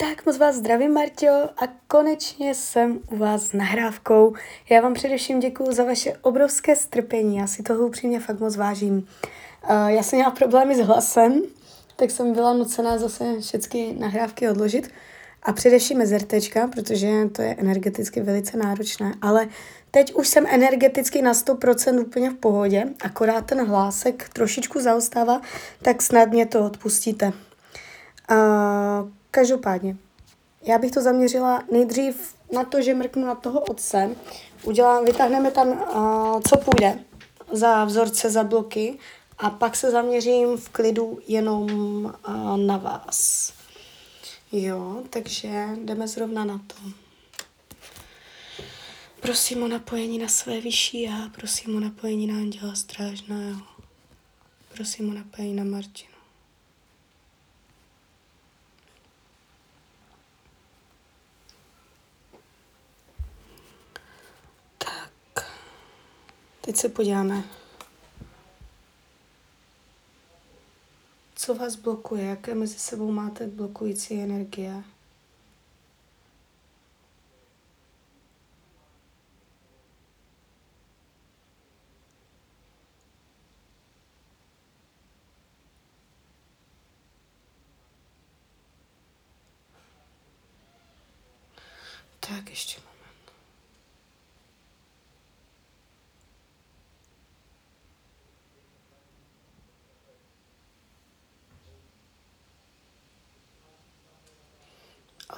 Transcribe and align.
Tak 0.00 0.26
moc 0.26 0.38
vás 0.38 0.56
zdravím, 0.56 0.92
Marťo, 0.92 1.32
a 1.56 1.66
konečně 1.88 2.54
jsem 2.54 2.98
u 3.10 3.16
vás 3.16 3.42
s 3.42 3.52
nahrávkou. 3.52 4.34
Já 4.70 4.80
vám 4.80 4.94
především 4.94 5.40
děkuji 5.40 5.72
za 5.72 5.84
vaše 5.84 6.12
obrovské 6.22 6.76
strpení, 6.76 7.36
já 7.36 7.46
si 7.46 7.62
toho 7.62 7.86
upřímně 7.86 8.20
fakt 8.20 8.40
moc 8.40 8.56
vážím. 8.56 8.94
Uh, 8.96 9.86
já 9.86 10.02
jsem 10.02 10.16
měla 10.16 10.30
problémy 10.30 10.76
s 10.76 10.78
hlasem, 10.78 11.42
tak 11.96 12.10
jsem 12.10 12.32
byla 12.32 12.52
nucená 12.52 12.98
zase 12.98 13.40
všechny 13.40 13.96
nahrávky 13.98 14.48
odložit. 14.48 14.90
A 15.42 15.52
především 15.52 15.98
mezertečka, 15.98 16.68
protože 16.68 17.10
to 17.32 17.42
je 17.42 17.54
energeticky 17.58 18.20
velice 18.20 18.56
náročné. 18.56 19.14
Ale 19.22 19.48
teď 19.90 20.14
už 20.14 20.28
jsem 20.28 20.46
energeticky 20.46 21.22
na 21.22 21.32
100% 21.32 22.00
úplně 22.00 22.30
v 22.30 22.34
pohodě, 22.34 22.84
akorát 23.00 23.46
ten 23.46 23.66
hlásek 23.66 24.28
trošičku 24.28 24.80
zaostává, 24.80 25.40
tak 25.82 26.02
snad 26.02 26.28
mě 26.28 26.46
to 26.46 26.64
odpustíte. 26.66 27.32
Uh, 28.30 29.17
každopádně, 29.30 29.96
já 30.62 30.78
bych 30.78 30.90
to 30.90 31.02
zaměřila 31.02 31.62
nejdřív 31.72 32.34
na 32.52 32.64
to, 32.64 32.82
že 32.82 32.94
mrknu 32.94 33.26
na 33.26 33.34
toho 33.34 33.60
otce, 33.60 34.16
udělám, 34.62 35.04
vytáhneme 35.04 35.50
tam, 35.50 35.68
uh, 35.68 36.40
co 36.48 36.56
půjde 36.56 36.98
za 37.52 37.84
vzorce, 37.84 38.30
za 38.30 38.44
bloky 38.44 38.98
a 39.38 39.50
pak 39.50 39.76
se 39.76 39.90
zaměřím 39.90 40.56
v 40.56 40.68
klidu 40.68 41.18
jenom 41.28 41.64
uh, 42.04 42.56
na 42.56 42.76
vás. 42.76 43.52
Jo, 44.52 45.02
takže 45.10 45.66
jdeme 45.84 46.08
zrovna 46.08 46.44
na 46.44 46.60
to. 46.66 46.74
Prosím 49.20 49.62
o 49.62 49.68
napojení 49.68 50.18
na 50.18 50.28
své 50.28 50.60
vyšší 50.60 51.02
já, 51.02 51.28
prosím 51.34 51.76
o 51.76 51.80
napojení 51.80 52.26
na 52.26 52.34
Anděla 52.34 52.74
Strážného, 52.74 53.60
prosím 54.74 55.10
o 55.10 55.14
napojení 55.14 55.54
na 55.54 55.64
Martinu. 55.64 56.12
Tak, 64.78 65.46
teď 66.68 66.76
se 66.76 66.88
podíváme 66.88 67.44
Co 71.34 71.54
vás 71.54 71.76
blokuje? 71.76 72.24
Jaké 72.24 72.54
mezi 72.54 72.78
sebou 72.78 73.12
máte 73.12 73.46
blokující 73.46 74.20
energie? 74.20 74.84
Tak 92.20 92.50
ještě 92.50 92.88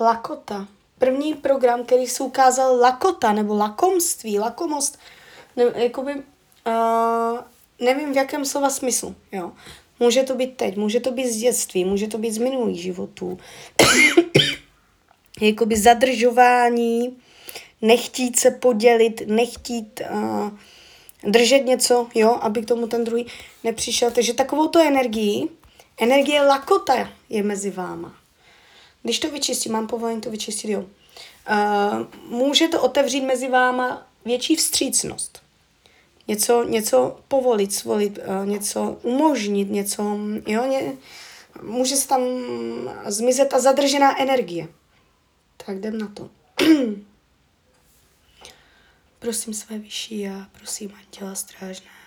Lakota. 0.00 0.66
První 0.98 1.34
program, 1.34 1.84
který 1.84 2.06
se 2.06 2.22
ukázal 2.22 2.76
Lakota, 2.76 3.32
nebo 3.32 3.56
lakomství, 3.56 4.38
lakomost, 4.38 4.98
ne, 5.56 5.64
jakoby, 5.74 6.14
uh, 6.14 7.38
nevím 7.80 8.12
v 8.12 8.16
jakém 8.16 8.44
slova 8.44 8.70
smyslu, 8.70 9.14
jo. 9.32 9.52
Může 10.00 10.22
to 10.22 10.34
být 10.34 10.56
teď, 10.56 10.76
může 10.76 11.00
to 11.00 11.10
být 11.10 11.32
z 11.32 11.36
dětství, 11.36 11.84
může 11.84 12.06
to 12.06 12.18
být 12.18 12.32
z 12.32 12.38
minulých 12.38 12.82
životů. 12.82 13.38
jakoby 15.40 15.76
zadržování, 15.76 17.16
nechtít 17.82 18.38
se 18.38 18.50
podělit, 18.50 19.22
nechtít 19.26 20.00
uh, 20.12 20.50
držet 21.30 21.60
něco, 21.60 22.08
jo, 22.14 22.38
aby 22.40 22.62
k 22.62 22.68
tomu 22.68 22.86
ten 22.86 23.04
druhý 23.04 23.26
nepřišel. 23.64 24.10
Takže 24.10 24.34
takovou 24.34 24.68
to 24.68 24.80
energii, 24.80 25.48
energie 26.00 26.42
lakota 26.42 27.08
je 27.28 27.42
mezi 27.42 27.70
váma. 27.70 28.19
Když 29.02 29.18
to 29.18 29.30
vyčistím, 29.30 29.72
mám 29.72 29.86
povolení 29.86 30.20
to 30.20 30.30
vyčistit, 30.30 30.70
jo. 30.70 30.80
Uh, 30.80 32.06
může 32.38 32.68
to 32.68 32.82
otevřít 32.82 33.20
mezi 33.20 33.48
váma 33.48 34.06
větší 34.24 34.56
vstřícnost. 34.56 35.42
Něco, 36.28 36.64
něco 36.64 37.20
povolit, 37.28 37.72
svolit, 37.72 38.18
uh, 38.18 38.46
něco 38.46 38.98
umožnit, 39.02 39.70
něco, 39.70 40.18
jo, 40.46 40.66
ně, 40.66 40.92
může 41.62 41.96
se 41.96 42.08
tam 42.08 42.20
zmizet 43.06 43.48
ta 43.48 43.60
zadržená 43.60 44.20
energie. 44.20 44.68
Tak 45.66 45.76
jdem 45.76 45.98
na 45.98 46.08
to. 46.14 46.30
prosím 49.20 49.54
své 49.54 49.78
vyšší 49.78 50.20
já, 50.20 50.46
prosím 50.58 50.92
Anděla 50.94 51.34
Strážného 51.34 51.99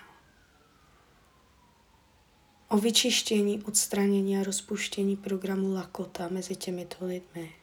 o 2.74 2.78
vyčištění, 2.78 3.64
odstranění 3.64 4.38
a 4.38 4.44
rozpuštění 4.44 5.16
programu 5.16 5.74
Lakota 5.74 6.28
mezi 6.28 6.56
těmito 6.56 7.06
lidmi. 7.06 7.54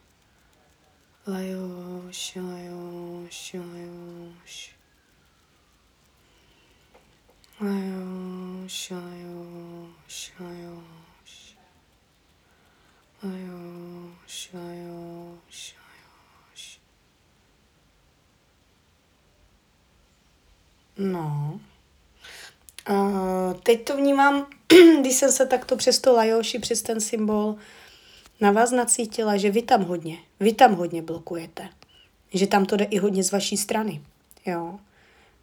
Lajoš, 1.27 2.35
lajoš, 2.35 3.53
lajoš. 3.53 4.75
Lajoš, 7.61 8.89
lajoš, 8.89 10.33
lajoš. 10.39 11.57
Lajoš, 13.23 14.49
lajoš, 14.53 15.75
lajoš. 15.77 16.81
No. 20.97 21.59
Uh, 22.89 23.53
teď 23.53 23.85
to 23.85 23.97
vnímám 23.97 24.60
když 24.99 25.13
jsem 25.13 25.31
se 25.31 25.45
takto 25.45 25.77
přes 25.77 25.99
to 25.99 26.13
lajoši, 26.13 26.59
přes 26.59 26.81
ten 26.81 27.01
symbol 27.01 27.55
na 28.41 28.51
vás 28.51 28.71
nacítila, 28.71 29.37
že 29.37 29.51
vy 29.51 29.61
tam 29.61 29.83
hodně, 29.83 30.17
vy 30.39 30.53
tam 30.53 30.75
hodně 30.75 31.01
blokujete. 31.01 31.69
Že 32.33 32.47
tam 32.47 32.65
to 32.65 32.77
jde 32.77 32.85
i 32.85 32.97
hodně 32.97 33.23
z 33.23 33.31
vaší 33.31 33.57
strany. 33.57 34.01
Jo. 34.45 34.79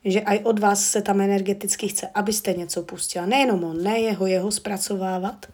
Že 0.04 0.20
i 0.20 0.44
od 0.44 0.58
vás 0.58 0.90
se 0.90 1.02
tam 1.02 1.20
energeticky 1.20 1.88
chce, 1.88 2.08
abyste 2.14 2.52
něco 2.52 2.82
pustila. 2.82 3.26
Nejenom 3.26 3.64
on, 3.64 3.82
ne 3.82 3.98
jeho, 3.98 4.26
jeho 4.26 4.50
zpracovávat, 4.50 5.46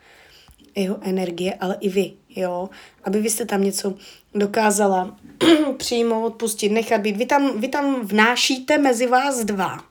jeho 0.74 0.98
energie, 1.02 1.54
ale 1.54 1.76
i 1.80 1.88
vy, 1.88 2.12
jo. 2.36 2.70
Aby 3.04 3.20
vy 3.20 3.30
jste 3.30 3.44
tam 3.44 3.64
něco 3.64 3.94
dokázala 4.34 5.16
přijmout, 5.76 6.34
pustit, 6.34 6.68
nechat 6.68 7.00
být. 7.00 7.16
Vy 7.16 7.26
tam, 7.26 7.60
vy 7.60 7.68
tam 7.68 8.06
vnášíte 8.06 8.78
mezi 8.78 9.06
vás 9.06 9.44
dva 9.44 9.84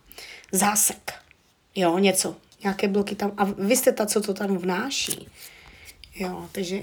zásek, 0.51 1.13
jo, 1.75 1.97
něco 1.97 2.35
nějaké 2.63 2.87
bloky 2.87 3.15
tam, 3.15 3.31
a 3.37 3.43
vy 3.43 3.75
jste 3.75 3.91
ta, 3.91 4.05
co 4.05 4.21
to 4.21 4.33
tam 4.33 4.57
vnáší. 4.57 5.27
Jo, 6.15 6.49
takže 6.51 6.81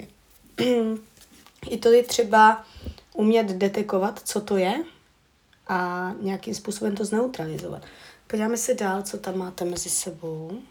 i 1.70 1.78
to 1.78 1.92
je 1.92 2.02
třeba 2.02 2.66
umět 3.14 3.46
detekovat, 3.46 4.20
co 4.24 4.40
to 4.40 4.56
je 4.56 4.84
a 5.68 6.12
nějakým 6.20 6.54
způsobem 6.54 6.96
to 6.96 7.04
zneutralizovat. 7.04 7.82
Podíváme 8.26 8.56
se 8.56 8.74
dál, 8.74 9.02
co 9.02 9.18
tam 9.18 9.38
máte 9.38 9.64
mezi 9.64 9.90
sebou. 9.90 10.62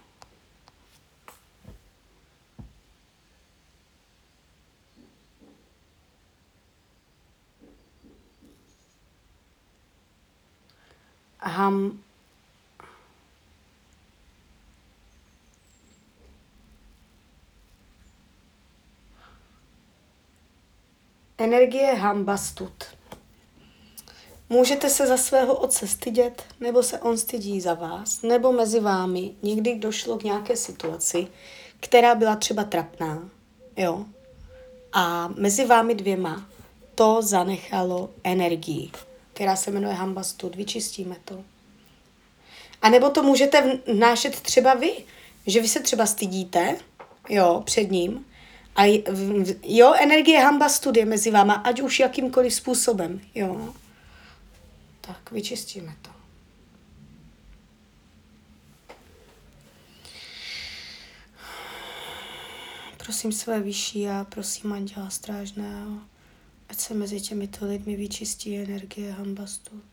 Ham, 11.40 12.00
Energie 21.40 21.94
hambastud. 21.94 22.84
Můžete 24.50 24.90
se 24.90 25.08
za 25.08 25.18
svého 25.18 25.56
otce 25.56 25.88
stydět, 25.88 26.44
nebo 26.60 26.84
se 26.84 27.00
on 27.00 27.18
stydí 27.18 27.62
za 27.62 27.74
vás, 27.74 28.22
nebo 28.22 28.52
mezi 28.52 28.80
vámi 28.80 29.32
někdy 29.42 29.76
došlo 29.76 30.18
k 30.18 30.24
nějaké 30.24 30.56
situaci, 30.56 31.28
která 31.80 32.16
byla 32.16 32.36
třeba 32.36 32.64
trapná, 32.64 33.30
jo? 33.78 34.06
A 34.94 35.28
mezi 35.28 35.66
vámi 35.66 35.96
dvěma 35.96 36.50
to 36.96 37.22
zanechalo 37.22 38.10
energii, 38.24 38.92
která 39.34 39.56
se 39.56 39.72
jmenuje 39.72 39.94
hambastud. 39.94 40.56
Vyčistíme 40.56 41.16
to. 41.26 41.44
A 42.82 42.90
nebo 42.90 43.10
to 43.10 43.24
můžete 43.24 43.80
vnášet 43.94 44.40
třeba 44.42 44.74
vy, 44.74 44.94
že 45.48 45.62
vy 45.62 45.68
se 45.68 45.80
třeba 45.80 46.06
stydíte, 46.06 46.78
jo, 47.30 47.62
před 47.66 47.92
ním, 47.92 48.26
a 48.80 49.04
jo, 49.64 49.94
energie 49.94 50.40
hamba 50.40 50.70
studie 50.70 51.06
mezi 51.06 51.32
váma, 51.32 51.54
ať 51.54 51.82
už 51.82 52.00
jakýmkoliv 52.00 52.54
způsobem, 52.54 53.22
jo. 53.36 53.74
Tak, 55.02 55.32
vyčistíme 55.32 55.96
to. 56.02 56.10
Prosím 62.98 63.32
své 63.32 63.60
vyšší 63.60 64.08
a 64.08 64.26
prosím 64.30 64.74
Anděla 64.74 65.10
Strážného 65.10 66.02
Ať 66.70 66.80
se 66.80 66.94
mezi 66.94 67.22
těmito 67.22 67.66
lidmi 67.66 67.96
vyčistí 67.96 68.58
energie 68.58 69.12
hambastut. 69.12 69.84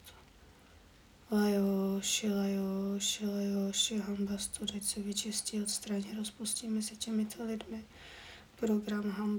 Lajo, 1.30 2.00
šilajo, 2.00 2.98
šilajo, 2.98 3.72
hambastut, 4.06 4.72
ať 4.76 4.82
se 4.82 5.00
vyčistí, 5.00 5.62
odstraní, 5.62 6.14
rozpustí 6.18 6.68
mezi 6.68 6.96
těmito 6.96 7.44
lidmi 7.44 7.84
program 8.56 9.38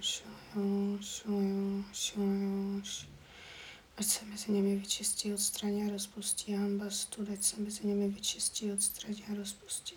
šilajo, 0.00 0.98
Ať 3.96 4.06
se 4.06 4.24
mezi 4.24 4.52
nimi 4.52 4.76
vyčistí, 4.76 5.34
odstraní 5.34 5.86
a 5.86 5.90
rozpustí 5.90 6.52
hambastut, 6.52 7.30
ať 7.30 7.42
se 7.42 7.60
mezi 7.60 7.86
nimi 7.86 8.08
vyčistí, 8.08 8.72
odstraní 8.72 9.24
a 9.32 9.34
rozpustí 9.34 9.96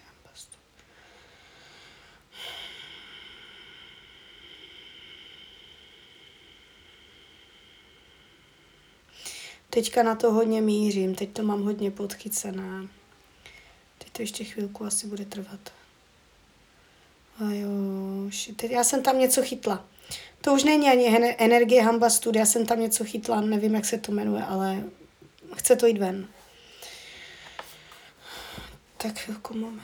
Teďka 9.70 10.04
na 10.04 10.16
to 10.16 10.32
hodně 10.32 10.62
mířím, 10.62 11.16
teď 11.16 11.34
to 11.34 11.44
mám 11.44 11.64
hodně 11.64 11.92
podchycené. 11.92 12.88
Teď 13.98 14.10
to 14.12 14.22
ještě 14.22 14.44
chvilku 14.44 14.86
asi 14.86 15.08
bude 15.08 15.26
trvat. 15.26 15.79
A 17.40 17.54
jo, 17.54 17.70
teď 18.56 18.72
já 18.72 18.84
jsem 18.84 19.04
tam 19.04 19.20
něco 19.20 19.42
chytla. 19.42 19.86
To 20.42 20.54
už 20.54 20.64
není 20.64 20.90
ani 20.90 21.36
energie 21.38 21.84
Hamba 21.84 22.10
Studia, 22.10 22.42
já 22.42 22.46
jsem 22.46 22.66
tam 22.66 22.80
něco 22.80 23.04
chytla, 23.04 23.42
nevím, 23.42 23.76
jak 23.76 23.86
se 23.86 23.98
to 23.98 24.12
jmenuje, 24.12 24.44
ale 24.44 24.84
chce 25.56 25.76
to 25.76 25.88
jít 25.88 25.98
ven. 25.98 26.28
Tak 28.98 29.20
chvilku, 29.20 29.58
moment. 29.58 29.82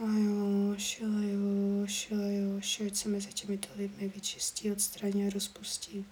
A 0.00 0.06
jo, 0.06 0.74
šila 0.78 1.20
jo, 1.22 1.86
šila 1.86 2.26
jo, 2.26 2.60
šila 2.60 2.90
se 2.92 3.08
mezi 3.08 3.32
těmito 3.32 3.68
lidmi 3.76 4.08
vyčistí, 4.08 4.72
odstraní 4.72 5.26
a 5.26 5.30
rozpustí. 5.30 6.06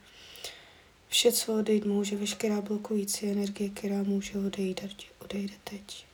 Vše, 1.08 1.32
co 1.32 1.58
odejít 1.58 1.84
může, 1.84 2.16
veškerá 2.16 2.60
blokující 2.60 3.30
energie, 3.30 3.70
která 3.70 4.02
může 4.02 4.38
odejít, 4.38 4.80
odejde 5.18 5.54
teď. 5.64 6.11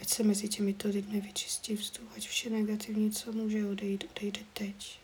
Ať 0.00 0.08
se 0.08 0.22
mezi 0.22 0.48
těmito 0.48 0.88
lidmi 0.88 1.20
vyčistí 1.20 1.74
vzduch, 1.74 2.08
ať 2.16 2.28
vše 2.28 2.50
negativní, 2.50 3.10
co 3.10 3.32
může 3.32 3.66
odejít, 3.66 4.04
odejde 4.16 4.40
teď. 4.52 4.98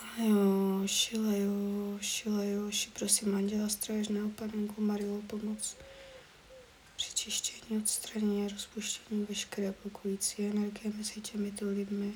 A 0.00 0.22
jo, 0.22 0.82
šila 0.86 1.32
jo, 1.32 1.98
šila 2.00 2.44
jo, 2.44 2.70
ši, 2.70 2.90
prosím 2.90 3.34
Anděla 3.34 3.68
Strážného, 3.68 4.28
Panenku 4.28 4.80
Mariu 4.80 5.22
pomoc 5.22 5.76
při 6.96 7.14
čištění, 7.14 7.78
odstranění 7.78 8.46
a 8.46 8.48
rozpuštění 8.48 9.26
veškeré 9.28 9.74
blokující 9.82 10.46
energie 10.46 10.92
mezi 10.96 11.20
těmito 11.20 11.64
lidmi. 11.68 12.12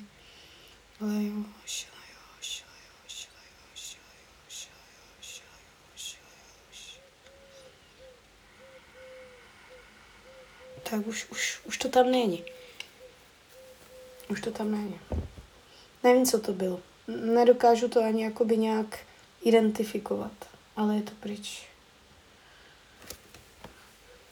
Ale 0.99 1.23
jo, 1.23 1.45
šila 1.65 2.00
tak 10.91 11.07
už, 11.07 11.25
už, 11.31 11.59
už 11.65 11.77
to 11.77 11.89
tam 11.89 12.11
není. 12.11 12.43
Už 14.29 14.41
to 14.41 14.51
tam 14.51 14.71
není. 14.71 14.99
Nevím, 16.03 16.25
co 16.25 16.39
to 16.39 16.53
bylo. 16.53 16.79
Nedokážu 17.07 17.87
to 17.87 18.03
ani 18.03 18.23
jakoby 18.23 18.57
nějak 18.57 18.99
identifikovat, 19.41 20.31
ale 20.75 20.95
je 20.95 21.01
to 21.01 21.11
pryč. 21.19 21.67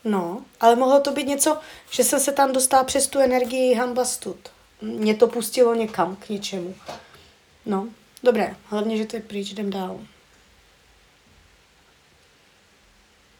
No, 0.03 0.45
ale 0.59 0.75
mohlo 0.75 0.99
to 0.99 1.11
být 1.11 1.27
něco, 1.27 1.59
že 1.91 2.03
jsem 2.03 2.19
se 2.19 2.31
tam 2.31 2.53
dostala 2.53 2.83
přes 2.83 3.07
tu 3.07 3.19
energii 3.19 3.73
hambastud. 3.73 4.49
Mě 4.81 5.15
to 5.15 5.27
pustilo 5.27 5.75
někam, 5.75 6.15
k 6.15 6.29
něčemu. 6.29 6.75
No, 7.65 7.89
dobré, 8.23 8.55
hlavně, 8.65 8.97
že 8.97 9.05
to 9.05 9.15
je 9.15 9.21
pryč, 9.21 9.51
jdem 9.51 9.69
dál. 9.69 9.99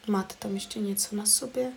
Máte 0.08 0.36
tam 0.36 0.54
ještě 0.54 0.80
něco 0.80 1.16
na 1.16 1.26
sobě? 1.26 1.72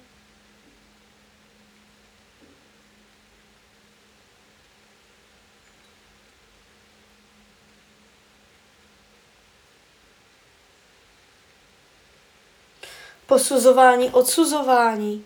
Posuzování, 13.33 14.11
odsuzování. 14.11 15.25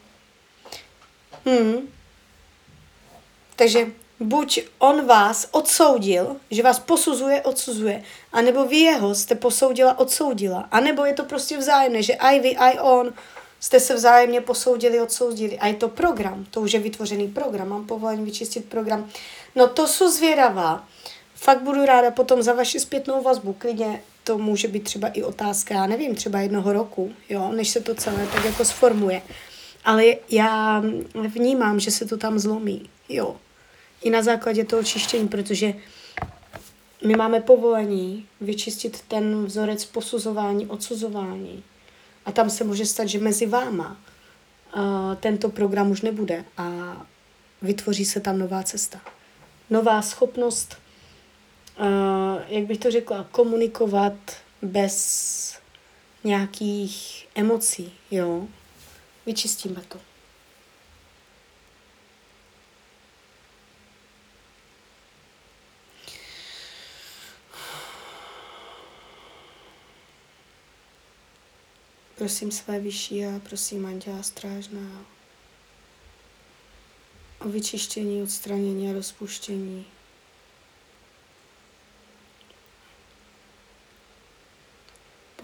Hmm. 1.44 1.88
Takže 3.56 3.87
buď 4.20 4.61
on 4.79 5.06
vás 5.06 5.49
odsoudil, 5.50 6.37
že 6.50 6.62
vás 6.62 6.79
posuzuje, 6.79 7.43
odsuzuje, 7.43 8.03
anebo 8.32 8.64
vy 8.64 8.76
jeho 8.76 9.14
jste 9.14 9.35
posoudila, 9.35 9.99
odsoudila, 9.99 10.69
anebo 10.70 11.05
je 11.05 11.14
to 11.14 11.25
prostě 11.25 11.58
vzájemné, 11.58 12.03
že 12.03 12.12
i 12.12 12.41
vy, 12.41 12.49
i 12.49 12.79
on 12.79 13.12
jste 13.61 13.81
se 13.81 13.94
vzájemně 13.94 14.41
posoudili, 14.41 15.00
odsoudili. 15.00 15.59
A 15.59 15.67
je 15.67 15.75
to 15.75 15.88
program, 15.88 16.47
to 16.50 16.61
už 16.61 16.73
je 16.73 16.81
vytvořený 16.81 17.29
program, 17.29 17.69
mám 17.69 17.87
povolení 17.87 18.25
vyčistit 18.25 18.64
program. 18.64 19.11
No 19.55 19.69
to 19.69 19.88
jsou 19.88 20.11
zvědavá. 20.11 20.87
Fakt 21.35 21.62
budu 21.62 21.87
ráda 21.87 22.11
potom 22.11 22.43
za 22.43 22.52
vaši 22.52 22.81
zpětnou 22.81 23.23
vazbu, 23.23 23.52
klidně 23.52 24.02
to 24.26 24.38
může 24.38 24.69
být 24.69 24.84
třeba 24.84 25.08
i 25.08 25.23
otázka, 25.23 25.75
já 25.75 25.87
nevím, 25.87 26.14
třeba 26.14 26.40
jednoho 26.40 26.73
roku, 26.73 27.12
jo, 27.28 27.52
než 27.52 27.69
se 27.69 27.81
to 27.81 27.94
celé 27.94 28.26
tak 28.26 28.44
jako 28.44 28.64
sformuje. 28.64 29.23
Ale 29.84 30.05
já 30.31 30.82
vnímám, 31.14 31.81
že 31.81 31.90
se 31.90 32.06
to 32.06 32.17
tam 32.17 32.38
zlomí, 32.38 32.90
jo. 33.08 33.37
I 34.02 34.11
na 34.11 34.23
základě 34.23 34.64
toho 34.64 34.84
čištění, 34.84 35.28
protože 35.28 35.75
my 37.06 37.14
máme 37.14 37.40
povolení 37.40 38.26
vyčistit 38.40 39.00
ten 39.08 39.44
vzorec 39.44 39.84
posuzování, 39.84 40.67
odsuzování. 40.67 41.62
A 42.25 42.32
tam 42.32 42.50
se 42.50 42.64
může 42.64 42.87
stát, 42.87 43.08
že 43.08 43.19
mezi 43.19 43.46
váma 43.46 43.96
uh, 44.76 44.82
tento 45.14 45.49
program 45.49 45.90
už 45.90 46.02
nebude 46.02 46.44
a 46.56 46.96
vytvoří 47.62 48.05
se 48.05 48.20
tam 48.20 48.38
nová 48.38 48.62
cesta. 48.62 49.00
Nová 49.70 50.02
schopnost 50.02 50.76
uh, 51.81 51.87
jak 52.49 52.65
bych 52.65 52.79
to 52.79 52.91
řekla, 52.91 53.29
komunikovat 53.31 54.15
bez 54.63 55.59
nějakých 56.25 57.29
emocí, 57.35 57.93
jo. 58.11 58.49
Vyčistíme 59.27 59.83
to. 59.89 60.01
Prosím 72.19 72.50
své 72.50 72.81
vyšší 72.81 73.25
a 73.25 73.41
prosím 73.49 73.87
Anděla 73.87 74.23
Strážná 74.23 75.07
o 77.41 77.49
vyčištění, 77.49 78.23
odstranění 78.23 78.91
a 78.91 78.93
rozpuštění 78.93 79.87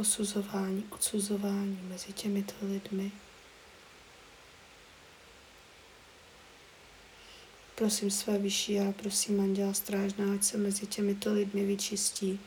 posuzování, 0.02 0.84
odsuzování 0.90 1.78
mezi 1.82 2.12
těmito 2.12 2.54
lidmi. 2.62 3.12
Prosím 7.74 8.10
své 8.10 8.38
vyšší 8.38 8.80
a 8.80 8.92
prosím 8.92 9.40
Anděla 9.40 9.72
Strážná, 9.72 10.34
ať 10.34 10.44
se 10.44 10.58
mezi 10.58 10.86
těmito 10.86 11.32
lidmi 11.32 11.66
vyčistí, 11.66 12.40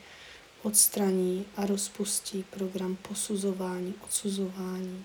odstraní 0.62 1.46
a 1.56 1.66
rozpustí 1.66 2.44
program 2.50 2.96
posuzování, 2.96 3.94
odsuzování. 4.04 5.04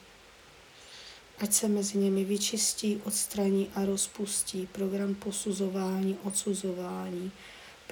Ať 1.40 1.54
se 1.54 1.68
mezi 1.68 1.98
nimi 1.98 2.24
vyčistí, 2.24 3.02
odstraní 3.04 3.70
a 3.76 3.86
rozpustí 3.86 4.68
program 4.72 5.16
posuzování, 5.16 6.18
odsuzování 6.24 7.32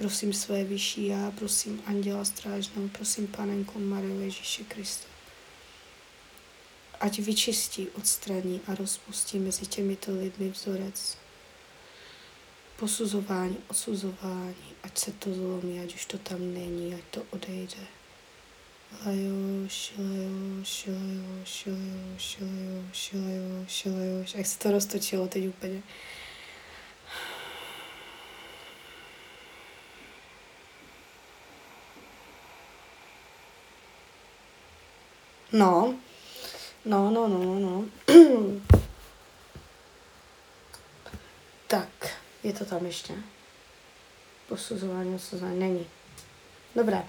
Prosím 0.00 0.32
své 0.32 0.64
vyšší 0.64 1.06
já, 1.06 1.30
prosím 1.30 1.82
Anděla 1.86 2.24
Strážnou, 2.24 2.88
prosím 2.88 3.26
Panenku 3.26 3.78
Mariu 3.78 4.20
Ježíše 4.20 4.64
Krista. 4.64 5.06
Ať 7.00 7.18
vyčistí, 7.18 7.88
odstraní 7.88 8.60
a 8.66 8.74
rozpustí 8.74 9.38
mezi 9.38 9.66
těmito 9.66 10.12
lidmi 10.12 10.50
vzorec 10.50 11.16
posuzování, 12.76 13.56
odsuzování, 13.70 14.74
ať 14.82 14.98
se 14.98 15.12
to 15.12 15.34
zlomí, 15.34 15.80
ať 15.80 15.94
už 15.94 16.04
to 16.04 16.18
tam 16.18 16.54
není, 16.54 16.94
ať 16.94 17.04
to 17.10 17.22
odejde. 17.30 17.86
Lajo, 19.06 19.68
šilajo, 19.68 20.64
šilajo, 20.64 21.44
šilajo, 21.44 22.16
šilajo, 22.18 22.84
šilajo, 22.92 23.64
šilajo, 23.68 24.24
jak 24.34 24.46
se 24.46 24.58
to 24.58 24.70
roztočilo 24.70 25.28
teď 25.28 25.48
úplně. 25.48 25.82
No, 35.52 35.94
no, 36.84 37.10
no, 37.10 37.28
no, 37.28 37.58
no. 37.58 37.84
tak, 41.66 41.88
je 42.42 42.52
to 42.52 42.64
tam 42.64 42.86
ještě. 42.86 43.14
Posuzování, 44.48 45.14
osuzování 45.14 45.58
není. 45.58 45.86
Dobré. 46.76 47.02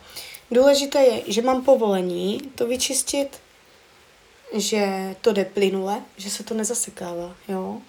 Důležité 0.52 1.00
je, 1.00 1.24
že 1.28 1.42
mám 1.42 1.64
povolení 1.64 2.40
to 2.56 2.68
vyčistit, 2.68 3.40
že 4.54 5.16
to 5.22 5.34
jde 5.34 5.46
plynule, 5.46 6.02
že 6.18 6.30
se 6.30 6.44
to 6.44 6.54
nezasekává, 6.54 7.36
jo. 7.48 7.82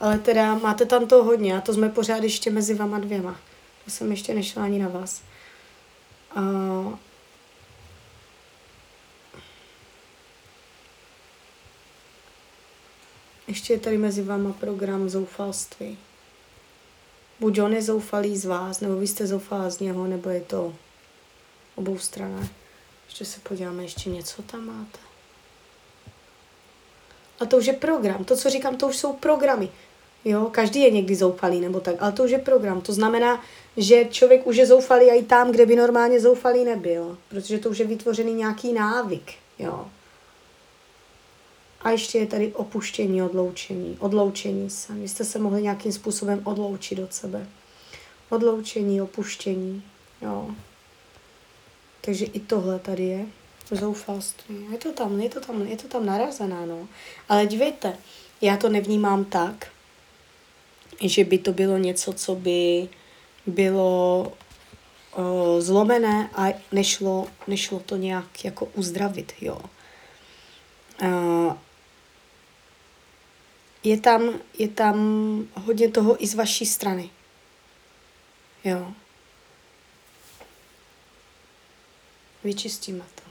Ale 0.00 0.18
teda 0.18 0.54
máte 0.54 0.86
tam 0.86 1.06
to 1.06 1.24
hodně 1.24 1.56
a 1.56 1.60
to 1.60 1.74
jsme 1.74 1.88
pořád 1.88 2.22
ještě 2.22 2.50
mezi 2.50 2.74
vama 2.74 2.98
dvěma. 2.98 3.40
To 3.84 3.90
jsem 3.90 4.10
ještě 4.10 4.34
nešla 4.34 4.64
ani 4.64 4.78
na 4.78 4.88
vás. 4.88 5.22
A 6.36 6.40
ještě 13.52 13.72
je 13.72 13.78
tady 13.78 13.98
mezi 13.98 14.22
váma 14.22 14.52
program 14.52 15.08
zoufalství. 15.08 15.98
Buď 17.40 17.60
on 17.60 17.72
je 17.72 17.82
zoufalý 17.82 18.36
z 18.36 18.44
vás, 18.44 18.80
nebo 18.80 18.96
vy 18.96 19.06
jste 19.06 19.26
zoufalá 19.26 19.70
z 19.70 19.80
něho, 19.80 20.06
nebo 20.06 20.30
je 20.30 20.40
to 20.40 20.74
obou 21.74 21.98
straně. 21.98 22.48
Ještě 23.06 23.24
se 23.24 23.40
podíváme, 23.40 23.82
ještě 23.82 24.10
něco 24.10 24.42
tam 24.42 24.66
máte. 24.66 24.98
A 27.40 27.46
to 27.46 27.56
už 27.56 27.66
je 27.66 27.72
program. 27.72 28.24
To, 28.24 28.36
co 28.36 28.50
říkám, 28.50 28.76
to 28.76 28.88
už 28.88 28.96
jsou 28.96 29.12
programy. 29.12 29.68
Jo, 30.24 30.48
každý 30.52 30.80
je 30.80 30.90
někdy 30.90 31.14
zoufalý 31.14 31.60
nebo 31.60 31.80
tak, 31.80 31.94
ale 32.00 32.12
to 32.12 32.24
už 32.24 32.30
je 32.30 32.38
program. 32.38 32.80
To 32.80 32.92
znamená, 32.92 33.42
že 33.76 34.04
člověk 34.04 34.46
už 34.46 34.56
je 34.56 34.66
zoufalý 34.66 35.10
i 35.10 35.22
tam, 35.22 35.52
kde 35.52 35.66
by 35.66 35.76
normálně 35.76 36.20
zoufalý 36.20 36.64
nebyl, 36.64 37.18
protože 37.28 37.58
to 37.58 37.70
už 37.70 37.78
je 37.78 37.86
vytvořený 37.86 38.34
nějaký 38.34 38.72
návyk. 38.72 39.32
Jo. 39.58 39.88
A 41.82 41.90
ještě 41.90 42.18
je 42.18 42.26
tady 42.26 42.52
opuštění, 42.52 43.22
odloučení. 43.22 43.96
Odloučení 44.00 44.70
se. 44.70 44.92
Vy 44.92 45.08
jste 45.08 45.24
se 45.24 45.38
mohli 45.38 45.62
nějakým 45.62 45.92
způsobem 45.92 46.40
odloučit 46.44 46.98
od 46.98 47.14
sebe. 47.14 47.46
Odloučení, 48.30 49.02
opuštění. 49.02 49.82
Jo. 50.22 50.50
Takže 52.00 52.24
i 52.24 52.40
tohle 52.40 52.78
tady 52.78 53.02
je 53.02 53.26
zoufalství. 53.70 54.66
Je 54.72 54.78
to 54.78 54.92
tam, 54.92 55.20
je 55.20 55.28
to 55.28 55.40
tam, 55.40 55.66
je 55.66 55.76
to 55.76 55.88
tam 55.88 56.06
narazená, 56.06 56.66
no. 56.66 56.88
Ale 57.28 57.46
dívejte, 57.46 57.96
já 58.40 58.56
to 58.56 58.68
nevnímám 58.68 59.24
tak, 59.24 59.70
že 61.00 61.24
by 61.24 61.38
to 61.38 61.52
bylo 61.52 61.78
něco, 61.78 62.12
co 62.12 62.34
by 62.34 62.88
bylo 63.46 64.32
o, 65.12 65.60
zlomené 65.60 66.30
a 66.34 66.48
nešlo, 66.72 67.26
nešlo 67.46 67.80
to 67.80 67.96
nějak 67.96 68.44
jako 68.44 68.68
uzdravit, 68.74 69.32
jo. 69.40 69.58
Uh, 71.02 71.54
je 73.84 74.00
tam, 74.00 74.40
je 74.58 74.68
tam 74.68 74.96
hodně 75.54 75.90
toho 75.90 76.24
i 76.24 76.26
z 76.26 76.34
vaší 76.34 76.66
strany. 76.66 77.10
Jo. 78.64 78.92
Vyčistíme 82.44 83.04
to. 83.14 83.22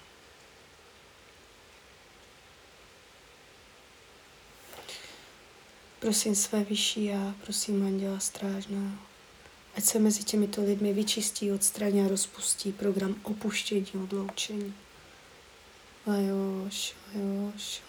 Prosím 6.00 6.36
své 6.36 6.64
vyšší 6.64 7.12
a 7.12 7.36
prosím 7.44 7.86
Anděla 7.86 8.20
Strážná, 8.20 9.00
ať 9.76 9.84
se 9.84 10.00
mezi 10.00 10.24
těmito 10.24 10.64
lidmi 10.64 10.94
vyčistí, 10.94 11.52
odstraní 11.52 12.02
a 12.02 12.08
rozpustí 12.08 12.72
program 12.72 13.16
opuštění, 13.24 13.88
odloučení. 14.04 14.74
Lajoš, 16.08 16.96
lajoš. 17.16 17.82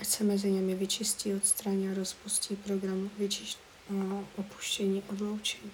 Ať 0.00 0.06
se 0.06 0.24
mezi 0.24 0.50
nimi 0.50 0.74
vyčistí, 0.74 1.34
odstraní 1.34 1.88
a 1.88 1.94
rozpustí 1.94 2.56
program 2.56 3.10
vyčišť, 3.18 3.58
opuštění, 4.36 5.02
odloučení. 5.10 5.70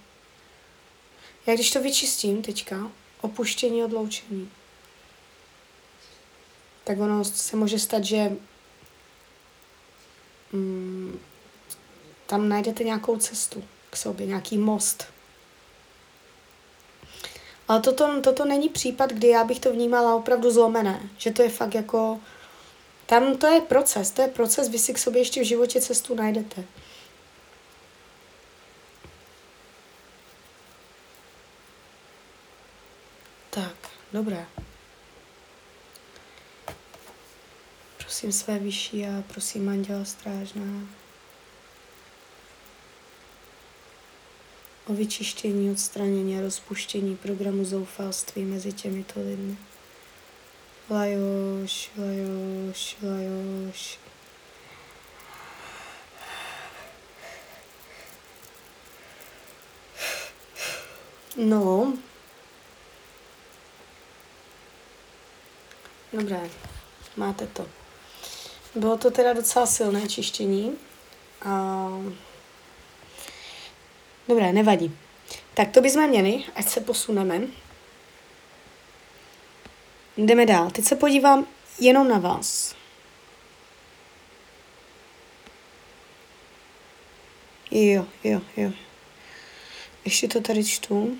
Já 1.46 1.54
když 1.54 1.70
to 1.70 1.82
vyčistím 1.82 2.42
teďka, 2.42 2.90
opuštění, 3.20 3.84
odloučení, 3.84 4.50
tak 6.84 6.98
ono 6.98 7.24
se 7.24 7.56
může 7.56 7.78
stát, 7.78 8.04
že 8.04 8.36
mm, 10.52 11.18
tam 12.26 12.48
najdete 12.48 12.84
nějakou 12.84 13.16
cestu 13.16 13.64
k 13.90 13.96
sobě, 13.96 14.26
nějaký 14.26 14.58
most. 14.58 15.04
Ale 17.68 17.80
toto, 17.80 18.20
toto 18.20 18.44
není 18.44 18.68
případ, 18.68 19.10
kdy 19.10 19.28
já 19.28 19.44
bych 19.44 19.60
to 19.60 19.72
vnímala 19.72 20.14
opravdu 20.14 20.50
zlomené. 20.50 21.08
Že 21.18 21.30
to 21.30 21.42
je 21.42 21.48
fakt 21.48 21.74
jako... 21.74 22.20
Tam 23.06 23.36
to 23.36 23.46
je 23.46 23.60
proces, 23.60 24.10
to 24.10 24.22
je 24.22 24.28
proces, 24.28 24.68
vy 24.68 24.78
si 24.78 24.94
k 24.94 24.98
sobě 24.98 25.20
ještě 25.20 25.40
v 25.40 25.46
životě 25.46 25.80
cestu 25.80 26.14
najdete. 26.14 26.64
Tak, 33.50 33.76
dobré. 34.12 34.46
Prosím 37.98 38.32
své 38.32 38.58
vyšší 38.58 39.06
a 39.06 39.22
prosím 39.28 39.68
Anděla 39.68 40.04
Strážná 40.04 40.88
o 44.86 44.94
vyčištění, 44.94 45.70
odstranění 45.70 46.38
a 46.38 46.40
rozpuštění 46.40 47.16
programu 47.16 47.64
zoufalství 47.64 48.44
mezi 48.44 48.72
těmito 48.72 49.20
lidmi. 49.20 49.56
Lajoš, 50.90 51.90
lajoš, 51.98 52.96
lajoš. 53.02 53.98
No. 61.36 61.92
Dobré, 66.12 66.50
máte 67.16 67.46
to. 67.46 67.66
Bylo 68.74 68.96
to 68.96 69.10
teda 69.10 69.32
docela 69.32 69.66
silné 69.66 70.08
čištění. 70.08 70.78
A... 71.42 71.88
Dobré, 74.28 74.52
nevadí. 74.52 74.98
Tak 75.54 75.70
to 75.70 75.80
bychom 75.80 76.08
měli, 76.08 76.44
ať 76.54 76.68
se 76.68 76.80
posuneme. 76.80 77.40
Jdeme 80.16 80.46
dál. 80.46 80.70
Teď 80.70 80.84
se 80.84 80.96
podívám 80.96 81.46
jenom 81.80 82.08
na 82.08 82.18
vás. 82.18 82.76
Jo, 87.70 88.06
jo, 88.24 88.40
jo. 88.56 88.72
Ještě 90.04 90.28
to 90.28 90.40
tady 90.40 90.64
čtu. 90.64 91.18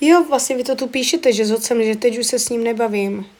Jo, 0.00 0.24
vlastně 0.24 0.56
vy 0.56 0.64
to 0.64 0.76
tu 0.76 0.86
píšete, 0.86 1.32
že 1.32 1.46
s 1.46 1.52
otcem, 1.52 1.84
že 1.84 1.96
teď 1.96 2.18
už 2.18 2.26
se 2.26 2.38
s 2.38 2.48
ním 2.48 2.64
nebavím. 2.64 3.30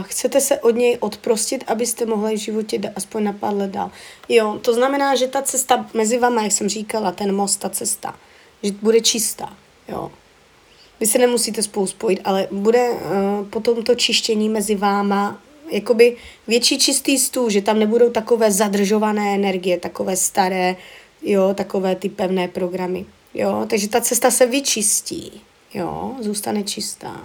Chcete 0.00 0.40
se 0.40 0.60
od 0.60 0.70
něj 0.70 0.96
odprostit, 1.00 1.64
abyste 1.66 2.06
mohli 2.06 2.36
v 2.36 2.40
životě 2.40 2.92
aspoň 2.96 3.24
na 3.24 3.32
pár 3.32 3.54
let 3.54 3.70
dál. 3.70 3.90
Jo, 4.28 4.58
to 4.62 4.74
znamená, 4.74 5.14
že 5.14 5.26
ta 5.26 5.42
cesta 5.42 5.86
mezi 5.94 6.18
vama, 6.18 6.42
jak 6.42 6.52
jsem 6.52 6.68
říkala, 6.68 7.12
ten 7.12 7.34
most, 7.34 7.56
ta 7.56 7.68
cesta, 7.68 8.14
že 8.62 8.72
bude 8.72 9.00
čistá. 9.00 9.56
Jo. 9.88 10.10
Vy 11.00 11.06
se 11.06 11.18
nemusíte 11.18 11.62
spolu 11.62 11.86
spojit, 11.86 12.20
ale 12.24 12.48
bude 12.50 12.90
uh, 12.90 12.98
potom 13.50 13.82
to 13.82 13.94
čištění 13.94 14.48
mezi 14.48 14.74
váma 14.74 15.40
jakoby 15.72 16.16
větší 16.48 16.78
čistý 16.78 17.18
stůl, 17.18 17.50
že 17.50 17.62
tam 17.62 17.78
nebudou 17.78 18.10
takové 18.10 18.52
zadržované 18.52 19.34
energie, 19.34 19.78
takové 19.78 20.16
staré, 20.16 20.76
jo, 21.22 21.54
takové 21.54 21.96
ty 21.96 22.08
pevné 22.08 22.48
programy. 22.48 23.06
Jo, 23.34 23.66
takže 23.70 23.88
ta 23.88 24.00
cesta 24.00 24.30
se 24.30 24.46
vyčistí. 24.46 25.40
Jo, 25.74 26.14
zůstane 26.20 26.62
čistá. 26.62 27.20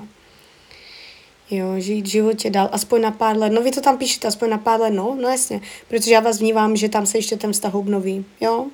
Jo, 1.52 1.74
žít 1.78 2.02
v 2.02 2.10
životě 2.10 2.50
dál, 2.50 2.70
aspoň 2.72 3.02
na 3.02 3.12
pár 3.12 3.38
let. 3.38 3.50
No 3.50 3.62
vy 3.62 3.72
to 3.72 3.82
tam 3.82 3.98
píšete, 3.98 4.28
aspoň 4.28 4.50
na 4.50 4.58
pár 4.58 4.82
let, 4.82 4.92
no, 4.92 5.18
no 5.22 5.30
jasně. 5.30 5.62
Protože 5.88 6.14
já 6.14 6.20
vás 6.20 6.40
vnívám, 6.40 6.76
že 6.76 6.90
tam 6.90 7.06
se 7.06 7.18
ještě 7.18 7.38
ten 7.38 7.54
vztah 7.54 7.76
obnoví, 7.76 8.26
jo. 8.42 8.66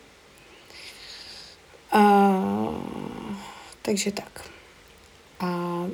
A, 1.92 2.34
takže 3.82 4.12
tak. 4.12 4.42
A 5.39 5.48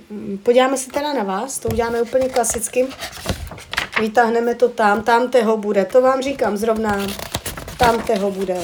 mm, 0.10 0.40
podíváme 0.44 0.78
se 0.78 0.92
teda 0.92 1.14
na 1.14 1.24
vás, 1.24 1.60
to 1.60 1.70
uděláme 1.70 2.02
úplně 2.02 2.30
klasicky. 2.30 2.88
Vytáhneme 4.00 4.56
to 4.56 4.70
tam, 4.70 5.04
tam 5.04 5.30
teho 5.30 5.58
bude, 5.58 5.86
to 5.86 6.02
vám 6.02 6.22
říkám 6.22 6.58
zrovna, 6.58 7.08
tam 7.78 8.04
teho 8.04 8.32
bude. 8.32 8.58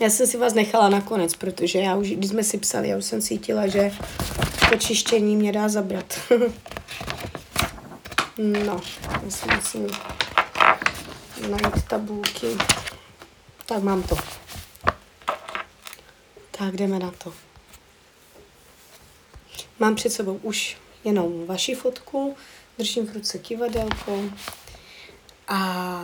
Já 0.00 0.10
jsem 0.10 0.26
si 0.26 0.36
vás 0.36 0.54
nechala 0.54 0.88
nakonec, 0.88 1.34
protože 1.34 1.78
já 1.78 1.96
už, 1.96 2.10
když 2.10 2.30
jsme 2.30 2.44
si 2.44 2.58
psali, 2.58 2.88
já 2.88 2.96
už 2.96 3.04
jsem 3.04 3.20
cítila, 3.20 3.66
že 3.66 3.90
to 4.72 4.78
čištění 4.78 5.36
mě 5.36 5.52
dá 5.52 5.68
zabrat. 5.68 6.20
no, 8.38 8.80
já 9.24 9.30
si 9.30 9.46
musím 9.54 9.86
najít 11.50 11.84
tabulky. 11.88 12.46
Tak 13.66 13.82
mám 13.82 14.02
to. 14.02 14.16
Tak 16.50 16.76
jdeme 16.76 16.98
na 16.98 17.10
to. 17.10 17.34
Mám 19.78 19.94
před 19.94 20.12
sebou 20.12 20.34
už 20.34 20.76
jenom 21.04 21.46
vaši 21.46 21.74
fotku, 21.74 22.36
držím 22.78 23.06
v 23.06 23.14
ruce 23.14 23.38
kivadelko 23.38 24.22
A 25.48 26.00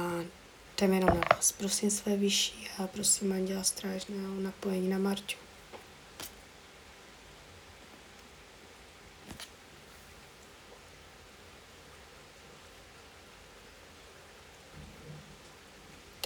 jdeme 0.80 0.94
jenom 0.94 1.08
na 1.08 1.22
vás. 1.34 1.52
Prosím 1.52 1.90
své 1.90 2.16
vyšší 2.16 2.68
a 2.78 2.86
prosím 2.86 3.32
Anděla 3.32 3.62
Strážného 3.62 4.40
napojení 4.40 4.88
na 4.88 4.98
Marťu. 4.98 5.47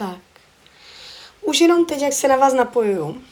Tak. 0.03 0.21
Už 1.43 1.61
jenom 1.61 1.87
teď, 1.87 2.03
jak 2.03 2.13
se 2.13 2.29
na 2.29 2.37
vás 2.37 2.55
napojuju, 2.55 3.23